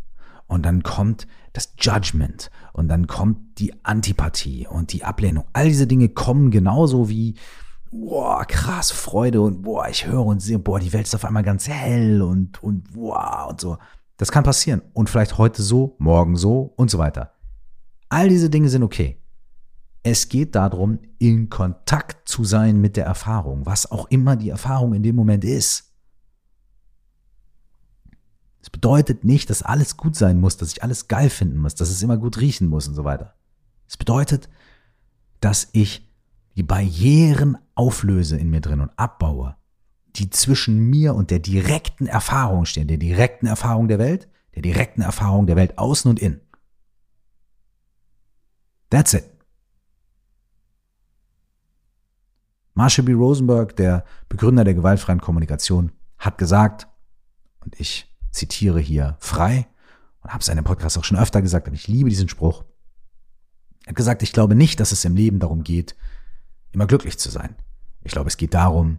und 0.47 0.67
dann 0.67 0.83
kommt 0.83 1.27
das 1.55 1.75
Judgment 1.79 2.51
und 2.73 2.89
dann 2.89 3.07
kommt 3.07 3.59
die 3.59 3.85
Antipathie 3.85 4.67
und 4.67 4.93
die 4.93 5.05
Ablehnung. 5.05 5.45
All 5.53 5.69
diese 5.69 5.87
Dinge 5.87 6.11
kommen 6.11 6.51
genauso 6.51 7.09
wie, 7.09 7.37
boah, 7.91 8.45
krass, 8.45 8.91
Freude 8.91 9.41
und 9.41 9.63
boah, 9.63 9.89
ich 9.89 10.07
höre 10.07 10.25
und 10.25 10.41
sehe, 10.41 10.59
boah, 10.59 10.79
die 10.79 10.93
Welt 10.93 11.07
ist 11.07 11.15
auf 11.15 11.25
einmal 11.25 11.43
ganz 11.43 11.69
hell 11.69 12.23
und, 12.23 12.63
und 12.63 12.93
boah 12.93 13.49
und 13.51 13.61
so. 13.61 13.79
Das 14.17 14.31
kann 14.31 14.45
passieren. 14.45 14.83
Und 14.93 15.09
vielleicht 15.11 15.39
heute 15.39 15.63
so, 15.63 15.97
morgen 15.99 16.37
so 16.37 16.73
und 16.77 16.91
so 16.91 16.99
weiter. 16.99 17.33
All 18.09 18.29
diese 18.29 18.51
Dinge 18.51 18.69
sind 18.69 18.83
okay. 18.83 19.22
Es 20.03 20.29
geht 20.29 20.55
darum, 20.55 20.99
in 21.19 21.49
Kontakt 21.49 22.29
zu 22.29 22.45
sein 22.45 22.81
mit 22.81 22.97
der 22.97 23.05
Erfahrung, 23.05 23.67
was 23.67 23.91
auch 23.91 24.11
immer 24.11 24.37
die 24.37 24.51
Erfahrung 24.51 24.95
in 24.95 25.03
dem 25.03 25.15
Moment 25.15 25.45
ist. 25.45 25.93
Es 28.61 28.71
bedeutet 28.71 29.25
nicht, 29.25 29.51
dass 29.51 29.63
alles 29.63 29.97
gut 29.97 30.17
sein 30.17 30.41
muss, 30.41 30.57
dass 30.57 30.73
ich 30.73 30.83
alles 30.83 31.09
geil 31.09 31.31
finden 31.31 31.59
muss, 31.59 31.75
dass 31.75 31.91
es 31.91 32.03
immer 32.03 32.17
gut 32.17 32.39
riechen 32.39 32.69
muss 32.69 32.89
und 32.89 32.95
so 32.95 33.05
weiter. 33.05 33.35
Es 33.89 33.97
bedeutet, 33.97 34.49
dass 35.41 35.69
ich 35.73 36.09
die 36.57 36.63
Barrieren 36.63 37.59
auflöse 37.75 38.37
in 38.37 38.51
mir 38.51 38.61
drin 38.61 38.81
und 38.81 38.91
abbaue, 38.97 39.57
die 40.17 40.31
zwischen 40.31 40.79
mir 40.91 41.15
und 41.15 41.31
der 41.31 41.39
direkten 41.39 42.07
Erfahrung 42.07 42.65
stehen, 42.65 42.89
der 42.89 42.99
direkten 42.99 43.47
Erfahrung 43.47 43.89
der 43.89 43.99
Welt, 43.99 44.29
der 44.55 44.63
direkten 44.63 45.03
Erfahrung 45.03 45.47
der 45.47 45.57
Welt 45.57 45.79
außen 45.79 46.09
und 46.11 46.21
innen. 46.21 46.41
That's 48.91 49.15
it. 49.15 49.32
Marshall 52.75 53.05
B. 53.05 53.13
Rosenberg, 53.13 53.77
der 53.77 54.05
Begründer 54.29 54.65
der 54.65 54.75
gewaltfreien 54.75 55.21
Kommunikation, 55.21 55.93
hat 56.19 56.39
gesagt, 56.39 56.89
und 57.61 57.79
ich 57.79 58.13
zitiere 58.31 58.81
hier 58.81 59.17
frei 59.21 59.67
und 60.21 60.33
habe 60.33 60.43
seinen 60.43 60.65
Podcast 60.65 60.97
auch 60.99 61.05
schon 61.05 61.19
öfter 61.19 61.43
gesagt, 61.43 61.67
aber 61.67 61.75
ich 61.75 61.89
liebe 61.89 62.09
diesen 62.09 62.29
Spruch. 62.29 62.65
Er 63.85 63.91
hat 63.91 63.97
gesagt, 63.97 64.23
ich 64.23 64.33
glaube 64.33 64.55
nicht, 64.55 64.81
dass 64.81 64.93
es 64.93 65.05
im 65.05 65.17
Leben 65.17 65.39
darum 65.39 65.65
geht, 65.65 65.97
immer 66.71 66.87
glücklich 66.87 67.19
zu 67.19 67.31
sein. 67.31 67.57
Ich 68.03 68.13
glaube, 68.13 68.29
es 68.29 68.37
geht 68.37 68.55
darum, 68.55 68.99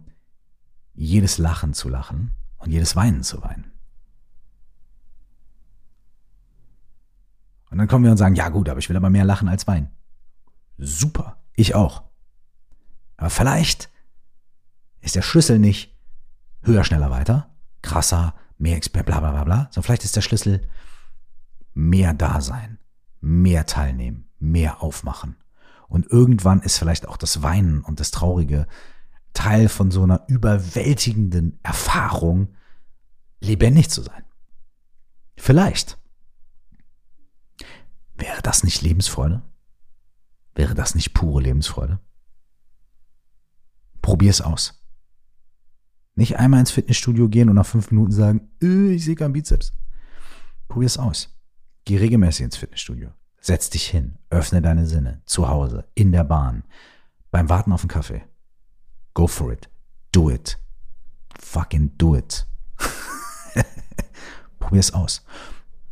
jedes 0.94 1.38
Lachen 1.38 1.74
zu 1.74 1.88
lachen 1.88 2.32
und 2.58 2.70
jedes 2.70 2.94
Weinen 2.94 3.22
zu 3.22 3.42
weinen. 3.42 3.72
Und 7.70 7.78
dann 7.78 7.88
kommen 7.88 8.04
wir 8.04 8.12
und 8.12 8.18
sagen, 8.18 8.36
ja 8.36 8.50
gut, 8.50 8.68
aber 8.68 8.78
ich 8.78 8.88
will 8.88 8.96
aber 8.96 9.10
mehr 9.10 9.24
lachen 9.24 9.48
als 9.48 9.66
weinen. 9.66 9.90
Super, 10.78 11.42
ich 11.54 11.74
auch. 11.74 12.04
Aber 13.16 13.30
vielleicht 13.30 13.90
ist 15.00 15.16
der 15.16 15.22
Schlüssel 15.22 15.58
nicht 15.58 15.96
höher, 16.62 16.84
schneller, 16.84 17.10
weiter, 17.10 17.54
krasser, 17.82 18.34
mehr 18.58 18.76
Expert, 18.76 19.06
bla 19.06 19.20
bla 19.20 19.30
bla 19.30 19.44
bla, 19.44 19.56
sondern 19.70 19.82
vielleicht 19.82 20.04
ist 20.04 20.16
der 20.16 20.22
Schlüssel 20.22 20.66
mehr 21.74 22.14
Dasein, 22.14 22.78
mehr 23.20 23.66
teilnehmen, 23.66 24.30
mehr 24.38 24.82
aufmachen. 24.82 25.36
Und 25.88 26.10
irgendwann 26.10 26.62
ist 26.62 26.78
vielleicht 26.78 27.06
auch 27.08 27.16
das 27.16 27.42
Weinen 27.42 27.82
und 27.82 28.00
das 28.00 28.10
Traurige 28.10 28.66
Teil 29.34 29.68
von 29.68 29.90
so 29.90 30.02
einer 30.02 30.24
überwältigenden 30.28 31.58
Erfahrung, 31.62 32.54
lebendig 33.40 33.90
zu 33.90 34.02
sein. 34.02 34.24
Vielleicht. 35.36 35.98
Wäre 38.16 38.42
das 38.42 38.62
nicht 38.62 38.80
Lebensfreude? 38.80 39.42
Wäre 40.54 40.74
das 40.74 40.94
nicht 40.94 41.14
pure 41.14 41.42
Lebensfreude? 41.42 41.98
Probier 44.04 44.28
es 44.28 44.42
aus. 44.42 44.84
Nicht 46.14 46.36
einmal 46.36 46.60
ins 46.60 46.72
Fitnessstudio 46.72 47.30
gehen 47.30 47.48
und 47.48 47.56
nach 47.56 47.64
fünf 47.64 47.90
Minuten 47.90 48.12
sagen, 48.12 48.50
öh, 48.62 48.92
ich 48.92 49.06
sehe 49.06 49.14
keinen 49.14 49.32
Bizeps. 49.32 49.72
Probier 50.68 50.84
es 50.84 50.98
aus. 50.98 51.34
Geh 51.86 51.96
regelmäßig 51.96 52.44
ins 52.44 52.58
Fitnessstudio. 52.58 53.12
Setz 53.40 53.70
dich 53.70 53.88
hin, 53.88 54.18
öffne 54.28 54.60
deine 54.60 54.86
Sinne, 54.86 55.22
zu 55.24 55.48
Hause, 55.48 55.88
in 55.94 56.12
der 56.12 56.24
Bahn, 56.24 56.64
beim 57.30 57.48
Warten 57.48 57.72
auf 57.72 57.80
den 57.80 57.88
Kaffee. 57.88 58.22
Go 59.14 59.26
for 59.26 59.50
it. 59.50 59.70
Do 60.12 60.30
it. 60.30 60.58
Fucking 61.40 61.96
do 61.96 62.14
it. 62.14 62.46
Probier 64.58 64.80
es 64.80 64.92
aus. 64.92 65.24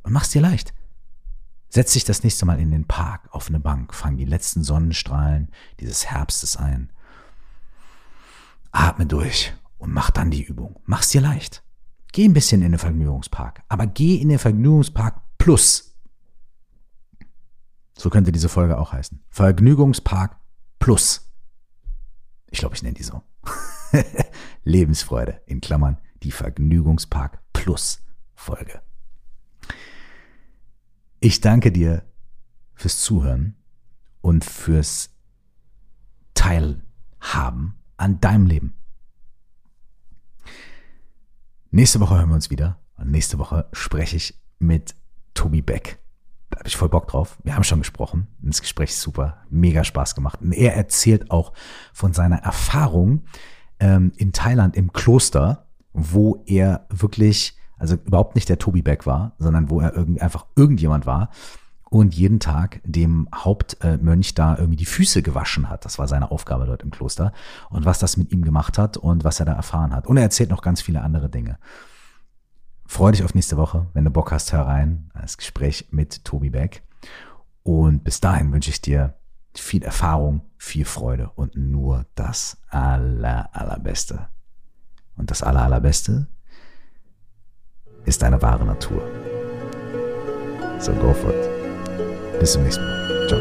Und 0.02 0.12
mach's 0.12 0.28
dir 0.28 0.42
leicht. 0.42 0.74
Setz 1.70 1.94
dich 1.94 2.04
das 2.04 2.22
nächste 2.22 2.44
Mal 2.44 2.60
in 2.60 2.72
den 2.72 2.86
Park 2.86 3.30
auf 3.30 3.48
eine 3.48 3.58
Bank, 3.58 3.94
fang 3.94 4.18
die 4.18 4.26
letzten 4.26 4.62
Sonnenstrahlen 4.62 5.50
dieses 5.80 6.10
Herbstes 6.10 6.58
ein. 6.58 6.92
Atme 8.72 9.06
durch 9.06 9.52
und 9.78 9.92
mach 9.92 10.10
dann 10.10 10.30
die 10.30 10.42
Übung. 10.42 10.80
Mach's 10.84 11.10
dir 11.10 11.20
leicht. 11.20 11.62
Geh 12.12 12.24
ein 12.24 12.34
bisschen 12.34 12.62
in 12.62 12.72
den 12.72 12.78
Vergnügungspark, 12.78 13.62
aber 13.68 13.86
geh 13.86 14.16
in 14.16 14.28
den 14.28 14.38
Vergnügungspark 14.38 15.22
plus. 15.38 15.96
So 17.96 18.10
könnte 18.10 18.32
diese 18.32 18.48
Folge 18.48 18.78
auch 18.78 18.92
heißen. 18.92 19.22
Vergnügungspark 19.30 20.36
plus. 20.78 21.30
Ich 22.50 22.58
glaube, 22.58 22.74
ich 22.74 22.82
nenne 22.82 22.94
die 22.94 23.02
so. 23.02 23.22
Lebensfreude 24.64 25.40
in 25.46 25.60
Klammern 25.60 25.98
die 26.22 26.32
Vergnügungspark 26.32 27.42
plus 27.52 28.02
Folge. 28.34 28.82
Ich 31.20 31.40
danke 31.40 31.70
dir 31.72 32.04
fürs 32.74 33.00
Zuhören 33.00 33.56
und 34.20 34.44
fürs 34.44 35.10
Teilhaben 36.34 37.81
an 37.96 38.20
deinem 38.20 38.46
Leben. 38.46 38.74
Nächste 41.70 42.00
Woche 42.00 42.16
hören 42.16 42.28
wir 42.28 42.34
uns 42.34 42.50
wieder. 42.50 42.78
Und 42.96 43.10
nächste 43.10 43.38
Woche 43.38 43.68
spreche 43.72 44.16
ich 44.16 44.38
mit 44.58 44.94
Tobi 45.34 45.62
Beck. 45.62 45.98
Da 46.50 46.58
habe 46.58 46.68
ich 46.68 46.76
voll 46.76 46.90
Bock 46.90 47.08
drauf. 47.08 47.38
Wir 47.44 47.54
haben 47.54 47.64
schon 47.64 47.78
gesprochen. 47.78 48.28
Das 48.40 48.60
Gespräch 48.60 48.90
ist 48.90 49.00
super. 49.00 49.38
Mega 49.48 49.82
Spaß 49.82 50.14
gemacht. 50.14 50.42
Und 50.42 50.52
er 50.52 50.76
erzählt 50.76 51.30
auch 51.30 51.54
von 51.94 52.12
seiner 52.12 52.36
Erfahrung 52.36 53.24
ähm, 53.80 54.12
in 54.16 54.32
Thailand 54.32 54.76
im 54.76 54.92
Kloster, 54.92 55.66
wo 55.94 56.42
er 56.46 56.86
wirklich, 56.90 57.56
also 57.78 57.94
überhaupt 57.94 58.34
nicht 58.34 58.50
der 58.50 58.58
Tobi 58.58 58.82
Beck 58.82 59.06
war, 59.06 59.34
sondern 59.38 59.70
wo 59.70 59.80
er 59.80 59.94
irgendwie 59.94 60.20
einfach 60.20 60.46
irgendjemand 60.54 61.06
war 61.06 61.30
und 61.92 62.14
jeden 62.14 62.40
Tag 62.40 62.80
dem 62.84 63.28
Hauptmönch 63.34 64.32
da 64.32 64.56
irgendwie 64.56 64.76
die 64.76 64.86
Füße 64.86 65.20
gewaschen 65.20 65.68
hat. 65.68 65.84
Das 65.84 65.98
war 65.98 66.08
seine 66.08 66.30
Aufgabe 66.30 66.64
dort 66.64 66.82
im 66.82 66.90
Kloster. 66.90 67.34
Und 67.68 67.84
was 67.84 67.98
das 67.98 68.16
mit 68.16 68.32
ihm 68.32 68.42
gemacht 68.42 68.78
hat 68.78 68.96
und 68.96 69.24
was 69.24 69.40
er 69.40 69.46
da 69.46 69.52
erfahren 69.52 69.94
hat. 69.94 70.06
Und 70.06 70.16
er 70.16 70.22
erzählt 70.22 70.48
noch 70.48 70.62
ganz 70.62 70.80
viele 70.80 71.02
andere 71.02 71.28
Dinge. 71.28 71.58
Freue 72.86 73.12
dich 73.12 73.22
auf 73.24 73.34
nächste 73.34 73.58
Woche. 73.58 73.88
Wenn 73.92 74.06
du 74.06 74.10
Bock 74.10 74.32
hast, 74.32 74.54
hör 74.54 74.66
rein. 74.66 75.10
Das 75.20 75.36
Gespräch 75.36 75.88
mit 75.90 76.24
Tobi 76.24 76.48
Beck. 76.48 76.82
Und 77.62 78.04
bis 78.04 78.20
dahin 78.20 78.54
wünsche 78.54 78.70
ich 78.70 78.80
dir 78.80 79.14
viel 79.54 79.82
Erfahrung, 79.82 80.40
viel 80.56 80.86
Freude 80.86 81.28
und 81.34 81.56
nur 81.56 82.06
das 82.14 82.56
aller, 82.70 83.50
allerbeste. 83.52 84.28
Und 85.14 85.30
das 85.30 85.42
aller, 85.42 85.60
allerbeste 85.60 86.26
ist 88.06 88.22
deine 88.22 88.40
wahre 88.40 88.64
Natur. 88.64 89.02
So 90.78 90.92
go 90.94 91.12
for 91.12 91.30
it. 91.30 91.51
Bis 92.42 92.54
zum 92.54 92.64
nächsten 92.64 92.82
Mal. 92.82 93.28
Ciao. 93.28 93.38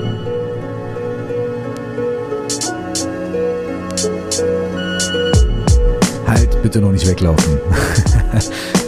Halt, 6.28 6.62
bitte 6.62 6.80
noch 6.82 6.91
nicht 6.91 7.08
weglaufen. 7.08 7.58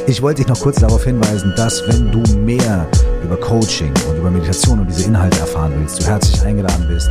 Ich 0.05 0.21
wollte 0.21 0.41
dich 0.41 0.49
noch 0.49 0.59
kurz 0.59 0.81
darauf 0.81 1.05
hinweisen, 1.05 1.53
dass 1.55 1.81
wenn 1.87 2.11
du 2.11 2.21
mehr 2.35 2.85
über 3.23 3.37
Coaching 3.37 3.91
und 4.09 4.17
über 4.17 4.29
Meditation 4.29 4.79
und 4.79 4.87
diese 4.87 5.05
Inhalte 5.05 5.39
erfahren 5.39 5.73
willst, 5.77 6.01
du 6.01 6.05
herzlich 6.05 6.41
eingeladen 6.41 6.87
bist, 6.87 7.09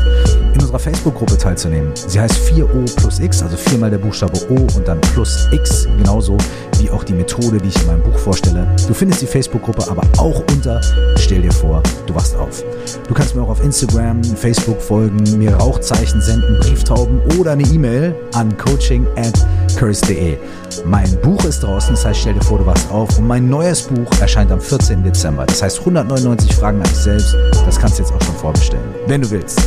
in 0.55 0.61
unserer 0.61 0.79
Facebook-Gruppe 0.79 1.39
teilzunehmen. 1.39 1.93
Sie 1.95 2.21
heißt 2.21 2.35
4O 2.35 2.97
plus 2.97 3.21
X, 3.21 3.43
also 3.43 3.57
viermal 3.57 3.91
der 3.91 3.99
Buchstabe 3.99 4.39
O 4.51 4.55
und 4.77 4.87
dann 4.87 5.01
plus 5.01 5.49
X, 5.53 5.89
genauso 5.99 6.37
wie 6.79 6.91
auch 6.91 7.05
die 7.05 7.15
Methode, 7.15 7.59
die 7.59 7.69
ich 7.69 7.81
in 7.81 7.87
meinem 7.87 8.03
Buch 8.03 8.19
vorstelle. 8.19 8.67
Du 8.87 8.95
findest 8.95 9.23
die 9.23 9.27
Facebook-Gruppe 9.27 9.91
aber 9.91 10.03
auch 10.19 10.43
unter 10.53 10.81
Stell 11.17 11.43
dir 11.43 11.53
vor, 11.53 11.83
du 12.07 12.15
wachst 12.15 12.37
auf. 12.37 12.63
Du 13.09 13.15
kannst 13.15 13.35
mir 13.35 13.43
auch 13.43 13.49
auf 13.49 13.65
Instagram, 13.65 14.23
Facebook 14.23 14.83
folgen, 14.83 15.23
mir 15.39 15.55
Rauchzeichen 15.55 16.21
senden, 16.21 16.59
Brieftauben 16.61 17.21
oder 17.39 17.53
eine 17.53 17.63
E-Mail 17.63 18.15
an 18.35 18.55
coaching 18.57 19.07
at 19.17 19.33
curse.de. 19.77 20.37
Mein 20.85 21.11
Buch 21.21 21.45
ist 21.45 21.63
draußen, 21.63 21.95
das 21.95 22.05
heißt, 22.05 22.21
stell 22.21 22.35
dir 22.35 22.43
vor, 22.43 22.59
du 22.59 22.67
wachst 22.67 22.91
auf. 22.91 23.19
Und 23.19 23.27
mein 23.27 23.49
neues 23.49 23.83
Buch 23.83 24.11
erscheint 24.21 24.51
am 24.51 24.61
14. 24.61 25.03
Dezember. 25.03 25.47
Das 25.47 25.63
heißt 25.63 25.87
199 26.03 26.55
Fragen 26.57 26.79
an 26.79 26.85
dich 26.85 26.97
selbst. 26.97 27.37
Das 27.65 27.79
kannst 27.79 27.99
du 27.99 28.03
jetzt 28.03 28.13
auch 28.13 28.23
schon 28.23 28.35
vorbestellen, 28.37 28.95
wenn 29.07 29.23
du 29.23 29.31
willst. 29.31 29.61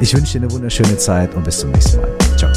Ich 0.00 0.14
wünsche 0.14 0.38
dir 0.38 0.44
eine 0.44 0.52
wunderschöne 0.52 0.96
Zeit 0.96 1.34
und 1.34 1.44
bis 1.44 1.58
zum 1.58 1.70
nächsten 1.70 2.00
Mal. 2.00 2.08
Ciao. 2.36 2.50